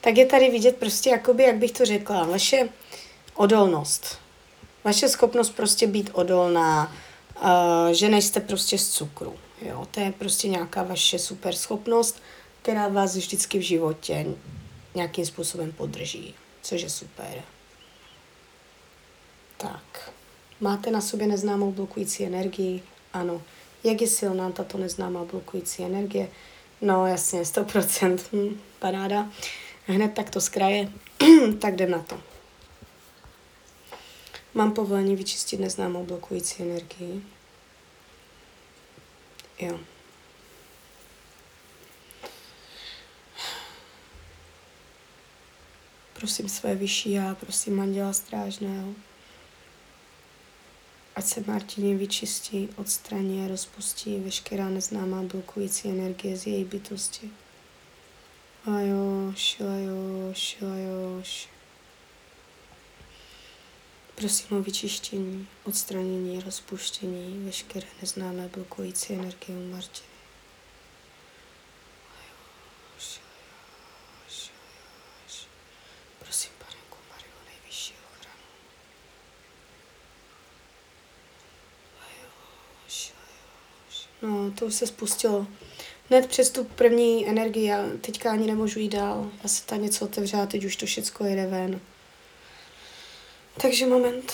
tak 0.00 0.16
je 0.16 0.26
tady 0.26 0.50
vidět 0.50 0.76
prostě, 0.76 1.10
jakoby, 1.10 1.42
jak 1.42 1.56
bych 1.56 1.72
to 1.72 1.84
řekla, 1.84 2.24
vaše 2.24 2.68
odolnost. 3.34 4.18
Vaše 4.84 5.08
schopnost 5.08 5.50
prostě 5.50 5.86
být 5.86 6.10
odolná, 6.12 6.96
uh, 7.42 7.48
že 7.92 8.08
nejste 8.08 8.40
prostě 8.40 8.78
z 8.78 8.90
cukru. 8.90 9.36
Jo? 9.62 9.86
To 9.90 10.00
je 10.00 10.12
prostě 10.12 10.48
nějaká 10.48 10.82
vaše 10.82 11.18
super 11.18 11.54
schopnost, 11.54 12.22
která 12.62 12.88
vás 12.88 13.16
vždycky 13.16 13.58
v 13.58 13.62
životě 13.62 14.26
nějakým 14.94 15.26
způsobem 15.26 15.72
podrží, 15.72 16.34
což 16.62 16.82
je 16.82 16.90
super. 16.90 17.42
Tak. 19.56 20.12
Máte 20.60 20.90
na 20.90 21.00
sobě 21.00 21.26
neznámou 21.26 21.72
blokující 21.72 22.24
energii? 22.24 22.82
Ano. 23.12 23.42
Jak 23.84 24.00
je 24.00 24.08
silná 24.08 24.50
tato 24.50 24.78
neznámá 24.78 25.24
blokující 25.24 25.82
energie? 25.82 26.30
No 26.80 27.06
jasně, 27.06 27.42
100%. 27.42 28.18
Hm, 28.32 28.60
paráda. 28.78 29.30
Hned 29.86 30.14
tak 30.14 30.30
to 30.30 30.40
z 30.40 30.48
kraje. 30.48 30.92
tak 31.60 31.74
jdem 31.74 31.90
na 31.90 31.98
to. 31.98 32.20
Mám 34.54 34.72
povolení 34.72 35.16
vyčistit 35.16 35.60
neznámou 35.60 36.04
blokující 36.04 36.62
energii. 36.62 37.22
Jo. 39.58 39.80
Prosím 46.12 46.48
své 46.48 46.74
vyšší 46.74 47.12
já, 47.12 47.34
prosím 47.34 47.80
Anděla 47.80 48.12
Strážného. 48.12 48.94
Ať 51.16 51.24
se 51.24 51.44
Martině 51.46 51.96
vyčistí, 51.96 52.68
odstraní 52.76 53.44
a 53.44 53.48
rozpustí 53.48 54.20
veškerá 54.20 54.68
neznámá 54.68 55.22
blokující 55.22 55.88
energie 55.88 56.36
z 56.36 56.46
její 56.46 56.64
bytosti. 56.64 57.30
Ajoš, 58.64 59.60
ajoš, 59.60 60.56
ajoš. 60.62 61.48
Prosím 64.14 64.56
o 64.56 64.62
vyčištění, 64.62 65.48
odstranění, 65.64 66.40
rozpuštění 66.40 67.44
veškeré 67.44 67.86
neznámé 68.00 68.48
blokující 68.48 69.12
energie 69.12 69.58
u 69.58 69.70
Martiny. 69.70 70.14
Prosím, 76.18 76.52
panenku 76.58 76.98
Mariu, 77.10 77.34
nejvyšší 77.46 77.94
ochranu. 77.94 78.44
No, 84.24 84.50
to 84.50 84.66
už 84.66 84.74
se 84.74 84.86
spustilo. 84.86 85.46
Hned 86.08 86.26
přes 86.26 86.50
tu 86.50 86.64
první 86.64 87.28
energii, 87.28 87.66
já 87.66 87.84
teďka 88.00 88.30
ani 88.30 88.46
nemůžu 88.46 88.78
jít 88.78 88.88
dál. 88.88 89.30
Já 89.42 89.48
se 89.48 89.66
tam 89.66 89.82
něco 89.82 90.04
otevře 90.04 90.36
a 90.36 90.46
teď 90.46 90.64
už 90.64 90.76
to 90.76 90.86
všechno 90.86 91.26
jede 91.26 91.46
ven. 91.46 91.80
Takže 93.60 93.86
moment. 93.86 94.32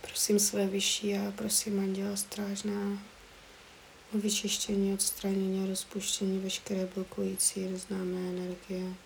Prosím 0.00 0.38
své 0.38 0.66
vyšší 0.66 1.14
a 1.14 1.32
prosím 1.36 1.80
Anděla 1.80 2.16
Strážná 2.16 2.98
o 4.14 4.18
vyčištění, 4.18 4.94
odstranění 4.94 5.64
a 5.64 5.68
rozpuštění 5.68 6.38
veškeré 6.38 6.88
blokující 6.94 7.60
neznámé 7.60 8.20
energie 8.28 9.03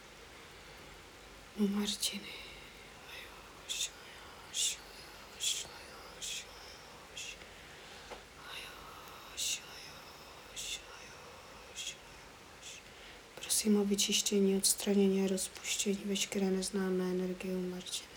Martiny. 1.59 2.23
Prosím 13.35 13.81
o 13.81 13.85
vyčištění, 13.85 14.57
odstranění 14.57 15.25
a 15.25 15.29
rozpuštění 15.29 16.03
veškeré 16.05 16.51
neznámé 16.51 17.05
energie 17.05 17.57
u 17.57 17.71
Martiny. 17.71 18.09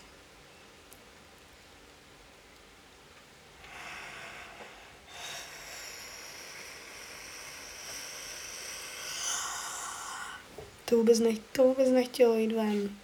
To 10.84 10.96
vůbec, 10.96 11.18
nech, 11.20 11.38
to 11.52 11.62
vůbec 11.64 11.88
nechtělo 11.88 12.34
jít 12.34 12.52
ven. 12.52 13.01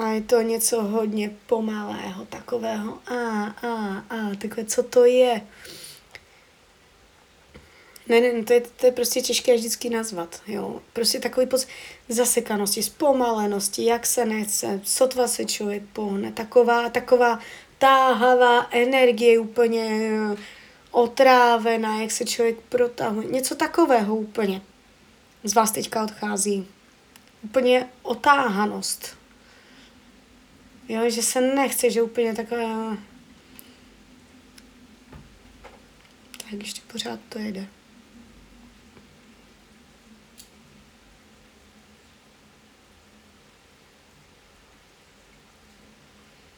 A 0.00 0.08
je 0.08 0.20
to 0.20 0.42
něco 0.42 0.82
hodně 0.82 1.30
pomalého, 1.46 2.24
takového 2.24 2.98
a, 3.06 3.14
a, 3.44 3.98
a, 4.10 4.34
takové, 4.38 4.64
co 4.64 4.82
to 4.82 5.04
je? 5.04 5.40
Ne, 8.08 8.20
ne, 8.20 8.42
to 8.42 8.52
je, 8.52 8.60
to 8.60 8.86
je 8.86 8.92
prostě 8.92 9.20
těžké 9.20 9.56
vždycky 9.56 9.90
nazvat, 9.90 10.42
jo. 10.46 10.82
Prostě 10.92 11.20
takový 11.20 11.46
pocit 11.46 11.68
zasekanosti, 12.08 12.82
zpomalenosti, 12.82 13.84
jak 13.84 14.06
se 14.06 14.24
nechce, 14.24 14.80
sotva 14.84 15.28
se 15.28 15.44
člověk 15.44 15.82
pohne, 15.92 16.32
taková, 16.32 16.88
taková 16.88 17.38
táhavá 17.78 18.66
energie 18.70 19.38
úplně 19.38 20.10
eh, 20.12 20.36
otrávená, 20.90 22.00
jak 22.00 22.10
se 22.10 22.24
člověk 22.24 22.56
protahuje, 22.68 23.28
něco 23.28 23.54
takového 23.54 24.16
úplně. 24.16 24.62
Z 25.44 25.54
vás 25.54 25.70
teďka 25.70 26.04
odchází. 26.04 26.66
Úplně 27.42 27.88
otáhanost. 28.02 29.15
Jo, 30.88 31.10
že 31.10 31.22
se 31.22 31.40
nechce, 31.40 31.90
že 31.90 32.02
úplně 32.02 32.34
taková... 32.34 32.98
Tak 36.50 36.52
ještě 36.52 36.80
pořád 36.92 37.20
to 37.28 37.38
jede. 37.38 37.68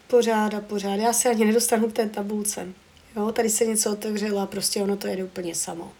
pořád 0.08 0.54
a 0.54 0.60
pořád. 0.60 0.94
Já 0.94 1.12
se 1.12 1.28
ani 1.28 1.44
nedostanu 1.44 1.90
k 1.90 1.92
té 1.92 2.08
tabulce. 2.08 2.68
Jo, 3.16 3.32
tady 3.32 3.50
se 3.50 3.66
něco 3.66 3.92
otevřelo 3.92 4.40
a 4.40 4.46
prostě 4.46 4.82
ono 4.82 4.96
to 4.96 5.06
jede 5.06 5.24
úplně 5.24 5.54
samo. 5.54 5.92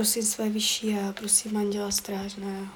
Prosím 0.00 0.22
své 0.22 0.48
vyšší 0.48 0.94
a 0.94 1.12
prosím 1.12 1.56
Anděla 1.56 1.90
Strážného 1.90 2.72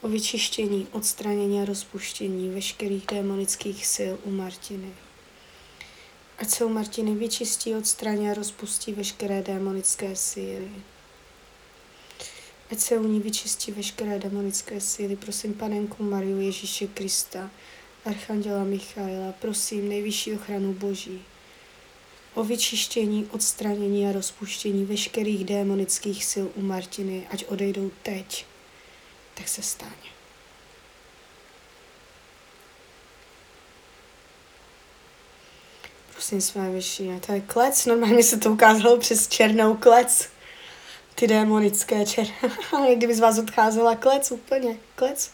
o 0.00 0.08
vyčištění, 0.08 0.86
odstranění 0.92 1.62
a 1.62 1.64
rozpuštění 1.64 2.50
veškerých 2.50 3.06
démonických 3.06 3.86
sil 3.94 4.14
u 4.24 4.30
Martiny. 4.30 4.92
Ať 6.38 6.50
se 6.50 6.64
u 6.64 6.68
Martiny 6.68 7.14
vyčistí, 7.14 7.74
odstraní 7.74 8.30
a 8.30 8.34
rozpustí 8.34 8.92
veškeré 8.92 9.42
démonické 9.42 10.16
síly. 10.16 10.70
Ať 12.70 12.78
se 12.78 12.98
u 12.98 13.08
ní 13.08 13.20
vyčistí 13.20 13.72
veškeré 13.72 14.18
demonické 14.18 14.80
síly. 14.80 15.16
Prosím 15.16 15.54
panenku 15.54 16.02
Mariu 16.02 16.40
Ježíše 16.40 16.86
Krista, 16.86 17.50
Archanděla 18.04 18.64
Michaela, 18.64 19.32
prosím 19.40 19.88
nejvyšší 19.88 20.34
ochranu 20.34 20.72
Boží, 20.72 21.24
o 22.38 22.44
vyčištění, 22.44 23.28
odstranění 23.30 24.08
a 24.08 24.12
rozpuštění 24.12 24.84
veškerých 24.84 25.44
démonických 25.44 26.24
sil 26.30 26.46
u 26.54 26.62
Martiny, 26.62 27.26
ať 27.30 27.44
odejdou 27.48 27.90
teď, 28.02 28.46
tak 29.34 29.48
se 29.48 29.62
stane. 29.62 29.92
Prosím 36.12 36.40
své 36.40 36.70
vyšší, 36.70 37.10
to 37.26 37.32
je 37.32 37.40
klec, 37.40 37.86
normálně 37.86 38.22
se 38.22 38.38
to 38.38 38.52
ukázalo 38.52 38.98
přes 38.98 39.28
černou 39.28 39.74
klec. 39.74 40.28
Ty 41.14 41.26
démonické 41.26 42.06
čer. 42.06 42.26
Kdyby 42.96 43.14
z 43.14 43.20
vás 43.20 43.38
odcházela 43.38 43.96
klec, 43.96 44.30
úplně, 44.30 44.76
klec. 44.94 45.30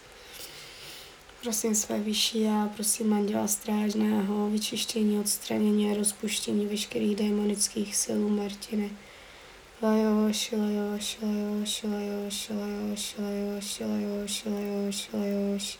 Prosím 1.44 1.74
své 1.74 2.00
vyšší 2.00 2.40
já, 2.42 2.70
prosím 2.74 3.12
Anděla 3.12 3.46
Strážného, 3.46 4.50
vyčištění, 4.50 5.18
odstranění 5.18 5.90
a 5.90 5.94
rozpuštění 5.94 6.66
veškerých 6.66 7.16
démonických 7.16 7.96
sil 8.02 8.20
Martiny. 8.28 8.90
Lajoš, 9.82 10.52
lajoš, 10.52 11.18
lajoš, 11.22 11.82
lajoš, 11.82 12.48
lajoš, 12.48 13.14
lajoš, 13.18 13.80
lajoš, 13.80 14.44
lajoš, 14.44 15.08
lajoš. 15.12 15.78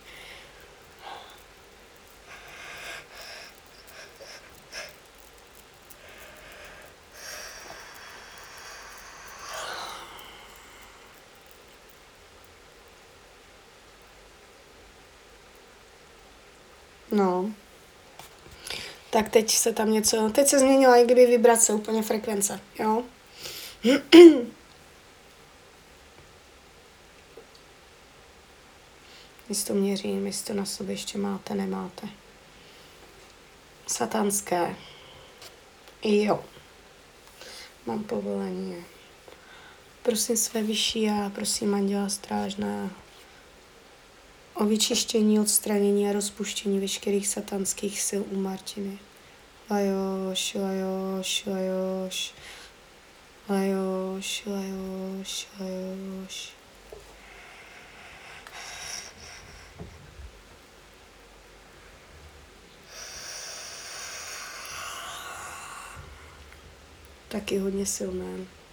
No. 17.15 17.51
Tak 19.11 19.29
teď 19.29 19.51
se 19.51 19.73
tam 19.73 19.93
něco, 19.93 20.31
teď 20.35 20.49
se 20.49 20.59
změnila 20.59 20.97
i 20.97 21.05
kdyby 21.05 21.27
vibrace, 21.27 21.73
úplně 21.73 22.03
frekvence, 22.03 22.61
jo. 22.79 23.05
Jestli 29.49 29.67
to 29.67 29.75
měřím, 29.75 30.27
jestli 30.27 30.47
to 30.47 30.55
na 30.55 30.65
sobě 30.65 30.95
ještě 30.95 31.19
máte, 31.19 31.55
nemáte. 31.55 32.09
Satanské. 33.87 34.77
Jo. 36.03 36.45
Mám 37.87 38.05
povolení. 38.05 38.85
Prosím 40.03 40.37
své 40.37 40.63
vyšší 40.63 41.03
já, 41.03 41.31
prosím 41.35 41.75
Anděla 41.75 42.09
Strážného 42.09 43.04
o 44.55 44.65
vyčištění, 44.65 45.41
odstranění 45.41 46.09
a 46.09 46.13
rozpuštění 46.13 46.81
veškerých 46.81 47.29
satanských 47.29 48.03
sil 48.09 48.23
u 48.31 48.37
Martiny. 48.37 48.99
Lajoš, 49.71 50.55
lajoš, 50.55 51.47
lajoš, 51.47 52.35
lajoš, 53.49 54.43
lajoš, 54.47 55.49
lajoš. 55.61 56.53
Taky 67.29 67.59
hodně 67.59 67.87
silné. 67.87 68.64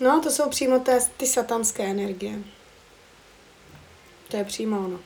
No, 0.00 0.20
to 0.22 0.30
jsou 0.30 0.50
přímo 0.50 0.80
té, 0.80 0.98
ty 1.16 1.26
satanské 1.26 1.84
energie. 1.84 2.38
To 4.28 4.36
je 4.36 4.44
přímo 4.44 4.78
ono. 4.78 5.00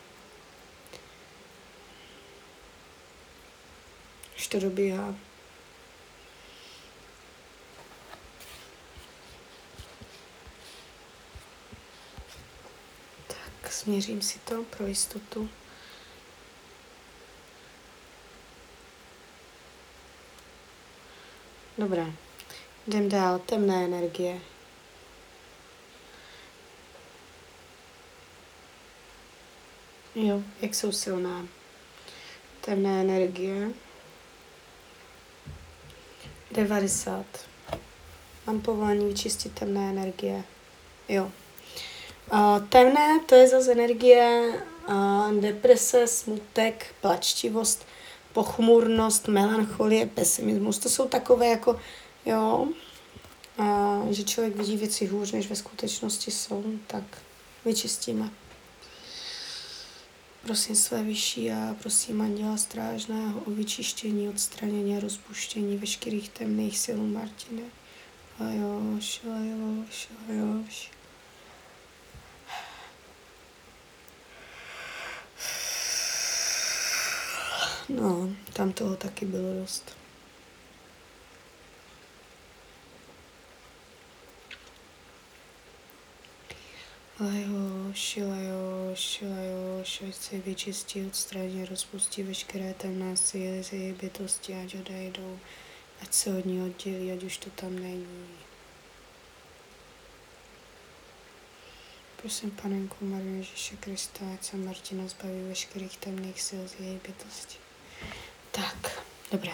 Už 4.37 4.46
to 4.46 4.61
dobíhá. 4.61 5.14
Tak, 13.27 13.72
směřím 13.72 14.22
si 14.22 14.38
to 14.38 14.62
pro 14.62 14.87
jistotu. 14.87 15.48
Dobré. 21.79 22.07
Jdem 22.87 23.09
dál. 23.09 23.38
Temné 23.38 23.85
energie. 23.85 24.40
Jo, 30.20 30.42
jak 30.62 30.74
jsou 30.74 30.92
silná. 30.92 31.46
Temné 32.61 33.00
energie. 33.00 33.70
90. 36.50 37.24
Mám 38.46 38.61
povolení 38.61 39.07
vyčistit 39.07 39.52
temné 39.52 39.90
energie. 39.90 40.44
Jo. 41.09 41.31
Uh, 42.33 42.68
temné, 42.68 43.20
to 43.26 43.35
je 43.35 43.48
zase 43.48 43.72
energie 43.72 44.52
uh, 44.88 45.33
deprese, 45.33 46.07
smutek, 46.07 46.94
plačtivost, 47.00 47.87
pochmurnost, 48.33 49.28
melancholie, 49.28 50.07
pesimismus. 50.07 50.78
To 50.78 50.88
jsou 50.88 51.09
takové 51.09 51.46
jako, 51.46 51.81
jo, 52.26 52.68
uh, 53.59 54.11
že 54.11 54.24
člověk 54.24 54.57
vidí 54.57 54.76
věci 54.76 55.07
hůř, 55.07 55.33
než 55.33 55.48
ve 55.50 55.57
skutečnosti 55.57 56.31
jsou, 56.31 56.64
tak 56.87 57.04
vyčistíme. 57.64 58.31
Prosím 60.48 60.76
své 60.76 61.02
vyšší 61.02 61.50
a 61.52 61.76
prosím 61.82 62.20
Anděla 62.20 62.56
Strážného 62.56 63.40
o 63.40 63.50
vyčištění, 63.50 64.28
odstranění 64.28 64.96
a 64.96 65.00
rozpuštění 65.00 65.76
veškerých 65.76 66.28
temných 66.28 66.78
sil 66.84 66.98
Martiny. 67.02 67.62
Lajoš, 68.40 69.20
lajoš, 69.24 70.08
lajoš. 70.28 70.90
No, 77.88 78.30
tam 78.52 78.72
toho 78.72 78.96
taky 78.96 79.26
bylo 79.26 79.54
dost. 79.61 79.96
Lajoš, 87.20 88.16
lajoš, 88.16 89.22
lajoš, 89.22 90.02
ať 90.09 90.14
se 90.14 90.38
vyčistí, 90.38 91.07
odstraní, 91.07 91.64
rozpustí 91.64 92.22
veškeré 92.22 92.74
temné 92.74 93.16
síly 93.16 93.64
z 93.64 93.72
její 93.72 93.92
bytosti, 93.92 94.54
ať 94.54 94.74
odejdou, 94.74 95.38
ať 96.02 96.14
se 96.14 96.31
od 96.31 96.46
ní 96.46 96.62
oddělí, 96.62 97.12
ať 97.12 97.22
už 97.22 97.37
to 97.38 97.50
tam 97.50 97.78
není. 97.78 98.28
Prosím 102.22 102.50
panenku 102.50 103.04
Marie 103.04 103.37
Ježíše 103.37 103.76
Krista, 103.76 104.24
ať 104.35 104.44
se 104.44 104.57
Martina 104.57 105.09
zbaví 105.09 105.42
veškerých 105.48 105.96
temných 105.96 106.42
sil 106.46 106.62
z 106.68 106.81
její 106.81 107.00
bytosti. 107.07 107.57
Tak, 108.50 109.02
dobré. 109.33 109.52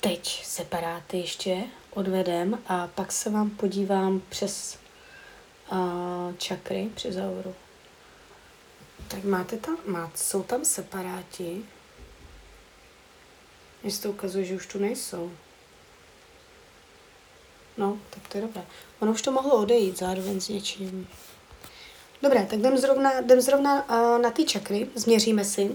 Teď 0.00 0.44
separáty 0.44 1.16
ještě 1.18 1.62
odvedem 1.90 2.62
a 2.66 2.86
pak 2.86 3.12
se 3.12 3.30
vám 3.30 3.50
podívám 3.50 4.22
přes 4.28 4.81
uh, 5.72 6.36
čakry 6.36 6.90
při 6.94 7.12
zauru. 7.12 7.54
Tak 9.08 9.24
máte 9.24 9.56
tam, 9.56 9.76
má, 9.86 10.12
jsou 10.14 10.42
tam 10.42 10.64
separáti. 10.64 11.64
Mně 13.82 13.92
to 13.92 14.10
ukazuje, 14.10 14.44
že 14.44 14.54
už 14.54 14.66
tu 14.66 14.78
nejsou. 14.78 15.32
No, 17.76 17.98
tak 18.10 18.28
to 18.28 18.38
je 18.38 18.42
dobré. 18.42 18.66
Ono 19.00 19.12
už 19.12 19.22
to 19.22 19.32
mohlo 19.32 19.56
odejít 19.56 19.98
zároveň 19.98 20.40
s 20.40 20.48
něčím. 20.48 21.08
Dobré, 22.22 22.46
tak 22.46 22.58
jdem 22.58 22.78
zrovna, 22.78 23.20
jdem 23.20 23.40
zrovna 23.40 23.90
uh, 23.90 24.22
na 24.22 24.30
ty 24.30 24.44
čakry, 24.44 24.88
změříme 24.94 25.44
si. 25.44 25.70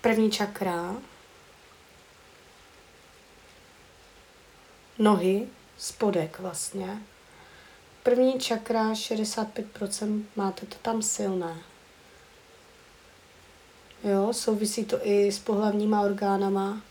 První 0.00 0.30
čakra, 0.30 0.96
nohy, 4.98 5.48
spodek 5.78 6.38
vlastně, 6.38 6.98
První 8.06 8.38
čakra 8.38 8.92
65%, 8.92 10.22
máte 10.36 10.66
to 10.66 10.76
tam 10.82 11.02
silné. 11.02 11.56
Jo, 14.04 14.32
souvisí 14.32 14.84
to 14.84 15.06
i 15.06 15.32
s 15.32 15.38
pohlavníma 15.38 16.02
orgánama. 16.02 16.82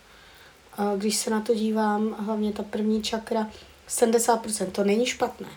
Když 0.97 1.15
se 1.15 1.29
na 1.29 1.41
to 1.41 1.53
dívám, 1.53 2.15
hlavně 2.19 2.53
ta 2.53 2.63
první 2.63 3.03
čakra, 3.03 3.49
70%, 3.89 4.71
to 4.71 4.83
není 4.83 5.05
špatné. 5.05 5.47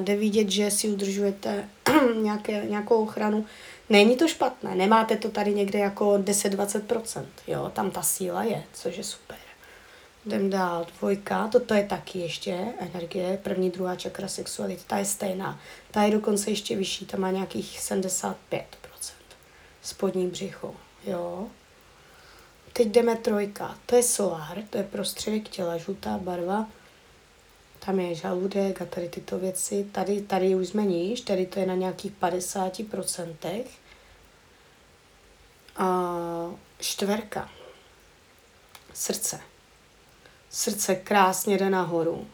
Jde 0.00 0.16
vidět, 0.16 0.50
že 0.50 0.70
si 0.70 0.88
udržujete 0.88 1.68
nějaké, 2.22 2.66
nějakou 2.66 3.02
ochranu. 3.02 3.46
Není 3.88 4.16
to 4.16 4.28
špatné, 4.28 4.74
nemáte 4.74 5.16
to 5.16 5.30
tady 5.30 5.54
někde 5.54 5.78
jako 5.78 6.12
10-20%. 6.12 7.24
Jo, 7.46 7.70
tam 7.74 7.90
ta 7.90 8.02
síla 8.02 8.42
je, 8.42 8.64
což 8.72 8.96
je 8.96 9.04
super. 9.04 9.45
Jdem 10.26 10.50
dál, 10.50 10.86
dvojka, 10.98 11.48
toto 11.48 11.74
je 11.74 11.84
taky 11.84 12.18
ještě 12.18 12.74
energie, 12.78 13.38
první, 13.42 13.70
druhá 13.70 13.96
čakra 13.96 14.28
sexuality, 14.28 14.82
ta 14.86 14.98
je 14.98 15.04
stejná. 15.04 15.60
Ta 15.90 16.02
je 16.02 16.10
dokonce 16.10 16.50
ještě 16.50 16.76
vyšší, 16.76 17.06
ta 17.06 17.16
má 17.16 17.30
nějakých 17.30 17.80
75%. 17.80 18.34
Spodní 19.82 20.26
břicho, 20.26 20.74
jo. 21.04 21.46
Teď 22.72 22.88
jdeme 22.88 23.16
trojka, 23.16 23.78
to 23.86 23.96
je 23.96 24.02
solár, 24.02 24.62
to 24.70 24.78
je 24.78 24.84
prostředek 24.84 25.48
těla, 25.48 25.76
žlutá 25.76 26.18
barva. 26.18 26.68
Tam 27.78 28.00
je 28.00 28.14
žaludek 28.14 28.82
a 28.82 28.84
tady 28.84 29.08
tyto 29.08 29.38
věci. 29.38 29.88
Tady, 29.92 30.20
tady 30.20 30.54
už 30.54 30.68
jsme 30.68 30.82
níž, 30.82 31.20
tady 31.20 31.46
to 31.46 31.60
je 31.60 31.66
na 31.66 31.74
nějakých 31.74 32.12
50%. 32.12 33.64
A 35.76 36.10
čtverka, 36.78 37.50
srdce 38.94 39.40
Srdce 40.56 40.94
krásně 40.94 41.58
jde 41.58 41.70
nahoru. 41.70 42.26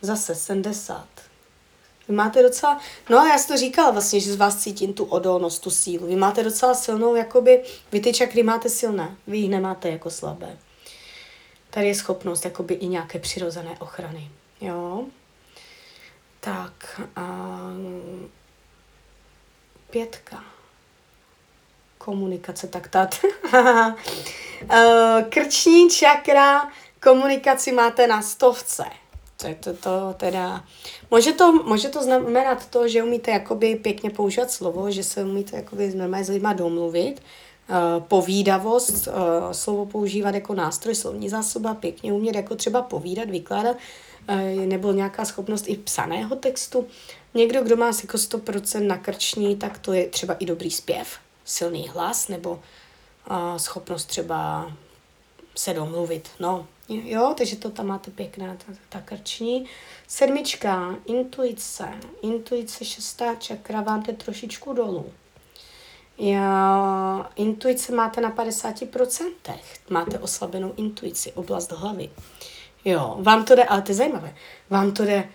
Zase 0.00 0.34
70. 0.34 1.06
Vy 2.08 2.14
máte 2.14 2.42
docela, 2.42 2.80
no 3.10 3.16
já 3.16 3.38
jsem 3.38 3.54
to 3.54 3.60
říkala 3.60 3.90
vlastně, 3.90 4.20
že 4.20 4.32
z 4.32 4.36
vás 4.36 4.56
cítím 4.56 4.94
tu 4.94 5.04
odolnost, 5.04 5.58
tu 5.58 5.70
sílu. 5.70 6.06
Vy 6.06 6.16
máte 6.16 6.44
docela 6.44 6.74
silnou, 6.74 7.14
jakoby, 7.14 7.64
vy 7.92 8.00
ty 8.00 8.12
čakry 8.12 8.42
máte 8.42 8.68
silné, 8.68 9.16
vy 9.26 9.38
jich 9.38 9.50
nemáte 9.50 9.88
jako 9.88 10.10
slabé. 10.10 10.58
Tady 11.70 11.86
je 11.86 11.94
schopnost 11.94 12.44
jakoby 12.44 12.74
i 12.74 12.86
nějaké 12.86 13.18
přirozené 13.18 13.76
ochrany. 13.80 14.30
Jo? 14.60 15.04
Tak, 16.40 17.00
a 17.16 17.58
pětka. 19.90 20.44
Komunikace, 21.98 22.66
tak 22.66 22.88
tat. 22.88 23.20
Krční 25.28 25.90
čakra, 25.90 26.72
komunikaci 27.04 27.72
máte 27.72 28.06
na 28.06 28.22
stovce. 28.22 28.84
To 29.36 29.46
je 29.46 29.54
to, 29.54 29.72
to 29.74 30.14
teda... 30.16 30.64
Může 31.10 31.32
to, 31.32 31.52
může 31.52 31.88
to 31.88 32.02
znamenat 32.02 32.66
to, 32.66 32.88
že 32.88 33.02
umíte 33.02 33.30
jakoby 33.30 33.76
pěkně 33.76 34.10
používat 34.10 34.50
slovo, 34.50 34.90
že 34.90 35.04
se 35.04 35.24
umíte 35.24 35.56
jakoby 35.56 35.94
normálně 35.94 36.24
s 36.24 36.28
lidma 36.28 36.52
domluvit, 36.52 37.22
uh, 37.68 38.04
povídavost, 38.04 39.06
uh, 39.06 39.14
slovo 39.52 39.86
používat 39.86 40.34
jako 40.34 40.54
nástroj, 40.54 40.94
slovní 40.94 41.28
zásoba, 41.28 41.74
pěkně 41.74 42.12
umět 42.12 42.36
jako 42.36 42.56
třeba 42.56 42.82
povídat, 42.82 43.30
vykládat, 43.30 43.76
uh, 44.30 44.66
nebo 44.66 44.92
nějaká 44.92 45.24
schopnost 45.24 45.68
i 45.68 45.76
psaného 45.76 46.36
textu. 46.36 46.86
Někdo, 47.34 47.62
kdo 47.62 47.76
má 47.76 47.86
jako 47.86 48.16
100% 48.16 48.86
na 48.86 48.98
krční, 48.98 49.56
tak 49.56 49.78
to 49.78 49.92
je 49.92 50.06
třeba 50.06 50.34
i 50.34 50.46
dobrý 50.46 50.70
zpěv, 50.70 51.08
silný 51.44 51.88
hlas, 51.88 52.28
nebo 52.28 52.60
schopnost 53.56 54.04
třeba 54.04 54.72
se 55.56 55.74
domluvit. 55.74 56.28
No, 56.40 56.66
Jo, 56.88 57.34
takže 57.38 57.56
to 57.56 57.70
tam 57.70 57.86
máte 57.86 58.10
pěkná, 58.10 58.56
ta, 58.66 58.72
ta 58.88 59.00
krční. 59.00 59.64
Sedmička, 60.08 60.96
intuice. 61.06 61.84
Intuice, 62.22 62.84
šestá 62.84 63.34
čakra, 63.34 63.80
vám 63.80 64.02
jde 64.02 64.12
trošičku 64.12 64.72
dolů. 64.72 65.12
Já, 66.18 67.30
intuice 67.36 67.94
máte 67.94 68.20
na 68.20 68.32
50%. 68.32 69.30
Máte 69.90 70.18
oslabenou 70.18 70.72
intuici, 70.76 71.32
oblast 71.32 71.72
hlavy. 71.72 72.10
Jo, 72.84 73.16
vám 73.20 73.44
to 73.44 73.54
jde, 73.54 73.64
ale 73.64 73.82
to 73.82 73.90
je 73.90 73.94
zajímavé, 73.94 74.34
vám 74.70 74.92
to 74.92 75.04
jde, 75.04 75.28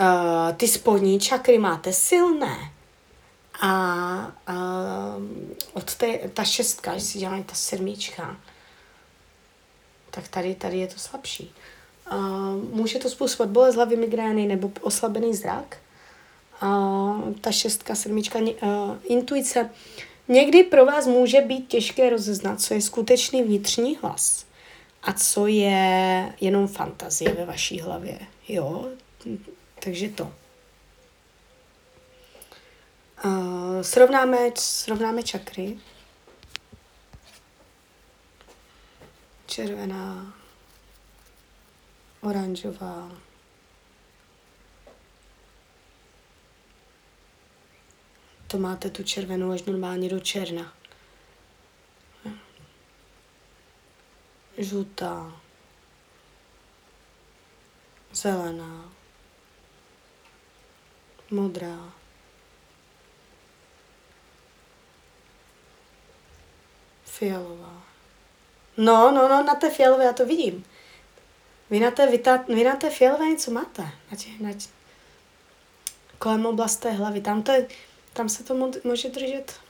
uh, 0.00 0.56
ty 0.56 0.68
spodní 0.68 1.20
čakry 1.20 1.58
máte 1.58 1.92
silné. 1.92 2.72
A 3.60 4.32
uh, 4.48 5.24
od 5.72 5.94
té, 5.94 6.18
ta 6.18 6.44
šestka, 6.44 6.92
když 6.92 7.04
si 7.04 7.18
děláme 7.18 7.44
ta 7.44 7.54
sedmička, 7.54 8.36
tak 10.18 10.28
tady, 10.28 10.54
tady 10.54 10.78
je 10.78 10.86
to 10.86 10.98
slabší. 10.98 11.54
Uh, 12.12 12.18
může 12.72 12.98
to 12.98 13.10
způsobit 13.10 13.52
bolest 13.52 13.74
hlavy, 13.74 13.96
migrény 13.96 14.46
nebo 14.46 14.70
oslabený 14.80 15.34
zrak. 15.34 15.78
Uh, 16.62 17.32
ta 17.40 17.52
šestka, 17.52 17.94
sedmička, 17.94 18.38
uh, 18.38 18.48
intuice. 19.04 19.70
Někdy 20.28 20.62
pro 20.62 20.86
vás 20.86 21.06
může 21.06 21.40
být 21.40 21.68
těžké 21.68 22.10
rozeznat, 22.10 22.60
co 22.60 22.74
je 22.74 22.80
skutečný 22.80 23.42
vnitřní 23.42 23.96
hlas 23.96 24.46
a 25.02 25.12
co 25.12 25.46
je 25.46 26.32
jenom 26.40 26.68
fantazie 26.68 27.34
ve 27.34 27.44
vaší 27.44 27.80
hlavě. 27.80 28.18
Jo, 28.48 28.88
takže 29.84 30.08
to. 30.08 30.32
Uh, 33.24 33.80
srovnáme, 33.82 34.38
srovnáme 34.54 35.22
čakry. 35.22 35.78
Červená, 39.58 40.34
oranžová, 42.20 43.10
to 48.46 48.58
máte 48.58 48.90
tu 48.90 49.02
červenou 49.02 49.50
až 49.50 49.62
normálně 49.62 50.08
do 50.08 50.20
černa. 50.20 50.74
Žlutá, 54.58 55.40
zelená, 58.12 58.92
modrá, 61.30 61.92
fialová. 67.04 67.87
No, 68.78 69.10
no, 69.10 69.28
no, 69.28 69.42
na 69.44 69.54
té 69.54 69.70
fialové 69.70 70.04
já 70.04 70.12
to 70.12 70.26
vidím. 70.26 70.64
Vy 71.70 71.80
na 71.80 71.90
té, 71.90 72.10
vy 72.10 72.18
ta, 72.18 72.36
vy 72.36 72.64
na 72.64 72.76
té 72.76 72.90
fialové 72.90 73.26
něco 73.26 73.50
máte. 73.50 73.82
Na 73.82 74.16
tě, 74.16 74.28
na 74.40 74.52
tě, 74.52 74.68
kolem 76.18 76.46
oblasti 76.46 76.88
hlavy. 76.88 77.20
Tam, 77.20 77.42
to 77.42 77.52
je, 77.52 77.68
tam 78.12 78.28
se 78.28 78.44
to 78.44 78.70
může 78.84 79.08
držet 79.08 79.60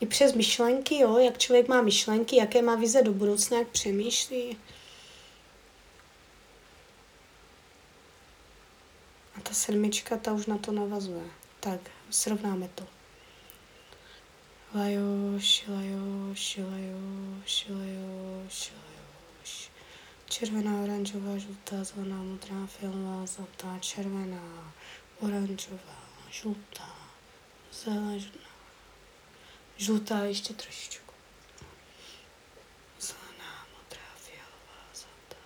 i 0.00 0.06
přes 0.06 0.34
myšlenky, 0.34 0.98
jo, 0.98 1.18
jak 1.18 1.38
člověk 1.38 1.68
má 1.68 1.82
myšlenky, 1.82 2.36
jaké 2.36 2.62
má 2.62 2.74
vize 2.74 3.02
do 3.02 3.12
budoucna, 3.12 3.58
jak 3.58 3.68
přemýšlí. 3.68 4.58
A 9.36 9.40
ta 9.40 9.54
sedmička, 9.54 10.16
ta 10.16 10.32
už 10.32 10.46
na 10.46 10.58
to 10.58 10.72
navazuje. 10.72 11.24
Tak, 11.60 11.80
srovnáme 12.10 12.68
to. 12.74 13.01
Lajoš, 14.74 15.68
lajoš, 15.68 16.56
lajoš, 16.56 17.64
lajoš, 17.68 18.70
lajoš. 18.72 19.68
Červená, 20.28 20.82
oranžová, 20.82 21.36
žlutá, 21.38 21.84
zelená, 21.84 22.16
modrá, 22.16 22.66
fialová, 22.66 23.26
zlatá, 23.26 23.78
červená, 23.80 24.72
oranžová, 25.20 26.00
žlutá, 26.30 26.88
zelená, 27.72 28.24
žlutá 29.76 30.18
ještě 30.18 30.54
trošičku. 30.54 31.12
Zelená, 33.00 33.52
modrá, 33.76 34.08
fialová, 34.16 34.80
zlatá. 34.94 35.42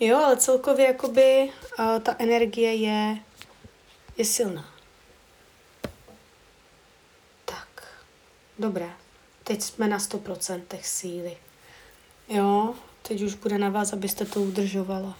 Jo, 0.00 0.16
ale 0.16 0.36
celkově 0.36 0.86
jakoby 0.86 1.52
uh, 1.78 2.00
ta 2.00 2.16
energie 2.18 2.74
je, 2.74 3.18
je 4.16 4.24
silná. 4.24 4.71
Dobré, 8.58 8.90
teď 9.44 9.62
jsme 9.62 9.88
na 9.88 9.98
100% 9.98 10.62
síly. 10.82 11.36
Jo, 12.28 12.74
teď 13.02 13.22
už 13.22 13.34
bude 13.34 13.58
na 13.58 13.68
vás, 13.68 13.92
abyste 13.92 14.24
to 14.24 14.42
udržovala. 14.42 15.18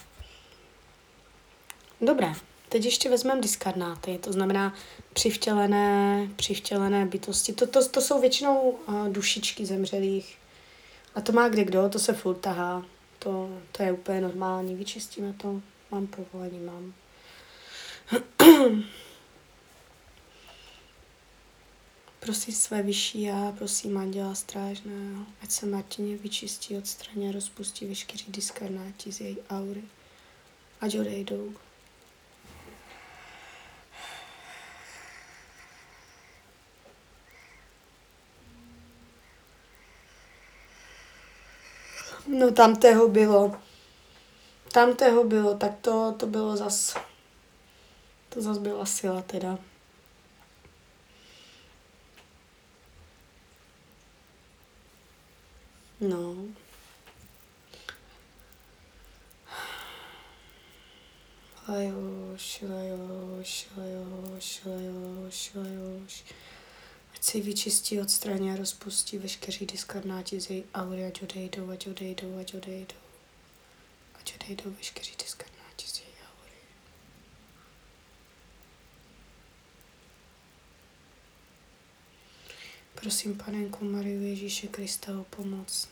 Dobré, 2.01 2.33
teď 2.69 2.85
ještě 2.85 3.11
vezmeme 3.11 3.41
diskarnáty, 3.41 4.19
to 4.19 4.33
znamená 4.33 4.75
přivtělené, 5.13 6.29
přivtělené 6.37 7.07
bytosti. 7.07 7.53
To, 7.53 7.67
to, 7.67 7.89
to 7.89 8.01
jsou 8.01 8.21
většinou 8.21 8.61
uh, 8.61 9.09
dušičky 9.09 9.67
zemřelých. 9.67 10.39
A 11.15 11.21
to 11.21 11.33
má 11.33 11.49
kde 11.49 11.65
kdo, 11.65 11.89
to 11.89 11.99
se 11.99 12.13
furt 12.13 12.37
tahá. 12.37 12.87
To, 13.19 13.61
to 13.73 13.83
je 13.83 13.93
úplně 13.93 14.21
normální, 14.21 14.75
vyčistíme 14.75 15.33
to, 15.33 15.61
mám 15.91 16.07
povolení, 16.07 16.59
mám. 16.59 16.95
Prosím 22.25 22.55
své 22.55 22.83
vyšší 22.83 23.23
já, 23.23 23.53
prosím 23.59 23.99
Anděla 23.99 24.35
Strážného, 24.35 25.27
ať 25.43 25.51
se 25.51 25.67
Martině 25.67 26.17
vyčistí, 26.17 26.77
odstraní 26.77 27.29
a 27.29 27.33
rozpustí 27.33 27.87
veškerý 27.87 28.25
diskarnáti 28.29 29.13
z 29.13 29.21
její 29.21 29.39
aury. 29.51 29.83
Ať 30.81 30.99
odejdou. 30.99 31.55
No 42.27 42.53
tam 42.53 42.77
toho 42.77 43.09
bylo. 43.09 43.57
Tam 44.73 44.97
toho 44.97 45.25
bylo, 45.25 45.57
tak 45.57 45.73
to, 45.81 46.15
to 46.19 46.27
bylo 46.27 46.57
zas. 46.57 46.97
To 48.29 48.43
zas 48.43 48.59
byla 48.59 48.87
sila 48.87 49.23
teda. 49.23 49.72
No. 56.03 56.35
Lajoš, 61.69 62.63
lajoš, 62.63 63.67
lajoš, 63.77 64.61
lajoš, 64.67 65.55
lajoš. 65.55 66.23
Ať 67.15 67.23
si 67.25 67.41
vyčistí, 67.41 68.01
odstraní 68.01 68.51
a 68.51 68.57
rozpustí 68.57 69.19
veškerý 69.19 69.67
diskarnáti 69.67 70.41
z 70.41 70.51
její 70.51 70.65
aury, 70.75 71.07
ať 71.07 71.23
odejdou, 71.23 71.71
ať 71.71 71.87
odejdou, 71.87 72.39
ať 72.39 72.55
odejdou. 72.55 73.03
Ať 74.21 74.35
odejdou 74.35 74.71
veškerý 74.71 75.11
diskarnáti 75.23 75.87
z 75.87 75.99
její 75.99 76.17
aury. 76.35 76.59
Prosím, 82.95 83.39
panenku 83.39 83.85
Mariu 83.85 84.23
Ježíše 84.23 84.67
Krista 84.67 85.13
o 85.21 85.25
pomoc. 85.25 85.92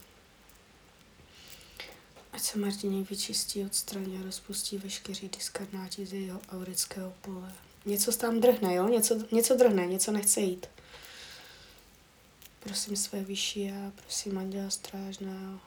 Ať 2.40 2.46
se 2.46 2.59
Martině 2.59 3.03
vyčistí, 3.03 3.64
odstraní 3.64 4.18
a 4.18 4.22
rozpustí 4.24 4.79
veškerý 4.79 5.29
diskarnáti 5.29 6.07
z 6.07 6.12
jeho 6.12 6.40
aurického 6.48 7.12
pole. 7.20 7.53
Něco 7.87 8.12
tam 8.12 8.40
drhne, 8.40 8.74
jo? 8.74 8.88
Něco, 8.88 9.18
něco 9.33 9.57
drhne, 9.57 9.87
něco 9.87 10.12
nechce 10.12 10.40
jít. 10.40 10.66
Prosím 12.61 12.96
své 12.96 13.22
vyšší 13.22 13.70
a 13.70 13.92
prosím 14.03 14.38
Anděla 14.38 14.70
Strážného 14.70 15.61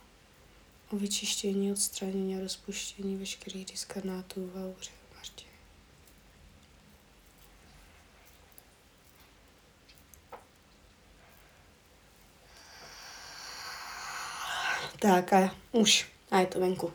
o 0.90 0.98
vyčištění, 0.98 1.72
odstranění 1.72 2.38
a 2.38 2.40
rozpuštění 2.40 3.18
veškerých 3.18 3.66
diskarnátů 3.66 4.52
v 4.54 4.66
auře. 4.66 4.92
Tak 15.00 15.34
a 15.34 15.56
už. 15.72 16.14
A 16.34 16.40
je 16.40 16.46
to 16.46 16.60
venku. 16.60 16.94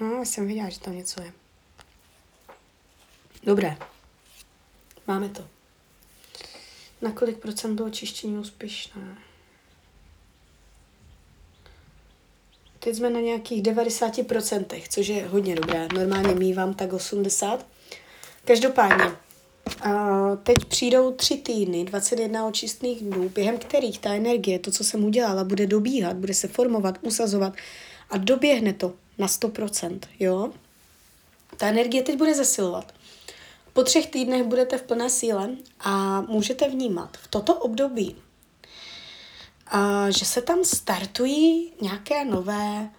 No, 0.00 0.24
jsem 0.24 0.46
viděla, 0.46 0.68
že 0.68 0.80
tam 0.80 0.96
něco 0.96 1.22
je. 1.22 1.32
Dobré. 3.42 3.76
Máme 5.06 5.28
to. 5.28 5.48
Na 7.02 7.12
kolik 7.12 7.38
procent 7.38 7.76
bylo 7.76 7.90
čištění 7.90 8.38
úspěšné? 8.38 9.18
Teď 12.78 12.96
jsme 12.96 13.10
na 13.10 13.20
nějakých 13.20 13.62
90%, 13.62 14.82
což 14.88 15.06
je 15.06 15.28
hodně 15.28 15.54
dobré. 15.54 15.88
Normálně 15.94 16.34
mývám 16.34 16.74
tak 16.74 16.92
80. 16.92 17.66
Každopádně, 18.44 19.04
teď 20.42 20.64
přijdou 20.64 21.12
tři 21.12 21.36
týdny, 21.36 21.84
21 21.84 22.46
očistných 22.46 23.02
dnů, 23.02 23.28
během 23.28 23.58
kterých 23.58 23.98
ta 23.98 24.14
energie, 24.14 24.58
to, 24.58 24.70
co 24.70 24.84
jsem 24.84 25.04
udělala, 25.04 25.44
bude 25.44 25.66
dobíhat, 25.66 26.16
bude 26.16 26.34
se 26.34 26.48
formovat, 26.48 26.98
usazovat 27.02 27.54
a 28.14 28.16
doběhne 28.16 28.72
to 28.72 28.92
na 29.18 29.26
100%, 29.26 29.98
jo? 30.20 30.50
Ta 31.56 31.66
energie 31.66 32.02
teď 32.02 32.18
bude 32.18 32.34
zesilovat. 32.34 32.92
Po 33.72 33.82
třech 33.82 34.06
týdnech 34.06 34.42
budete 34.42 34.78
v 34.78 34.82
plné 34.82 35.10
síle 35.10 35.50
a 35.80 36.20
můžete 36.20 36.68
vnímat 36.68 37.16
v 37.16 37.28
toto 37.28 37.54
období, 37.54 38.16
a 39.66 40.10
že 40.10 40.24
se 40.24 40.42
tam 40.42 40.64
startují 40.64 41.72
nějaké 41.80 42.24
nové 42.24 42.90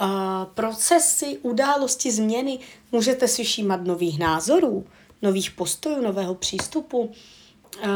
uh, 0.00 0.08
procesy, 0.54 1.38
události, 1.42 2.12
změny. 2.12 2.58
Můžete 2.92 3.28
si 3.28 3.44
všímat 3.44 3.84
nových 3.84 4.18
názorů, 4.18 4.86
nových 5.22 5.50
postojů, 5.50 6.02
nového 6.02 6.34
přístupu. 6.34 6.98
Uh, 6.98 7.90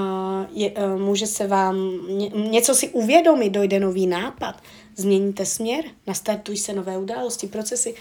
je, 0.53 0.71
uh, 0.71 1.01
může 1.01 1.27
se 1.27 1.47
vám 1.47 1.77
ně, 2.09 2.29
něco 2.29 2.75
si 2.75 2.89
uvědomit, 2.89 3.51
dojde 3.51 3.81
nový 3.81 4.07
nápad, 4.07 4.63
změníte 4.97 5.47
směr, 5.47 5.85
nastartují 6.07 6.59
se 6.59 6.73
nové 6.73 6.99
události, 6.99 7.47
procesy, 7.47 7.95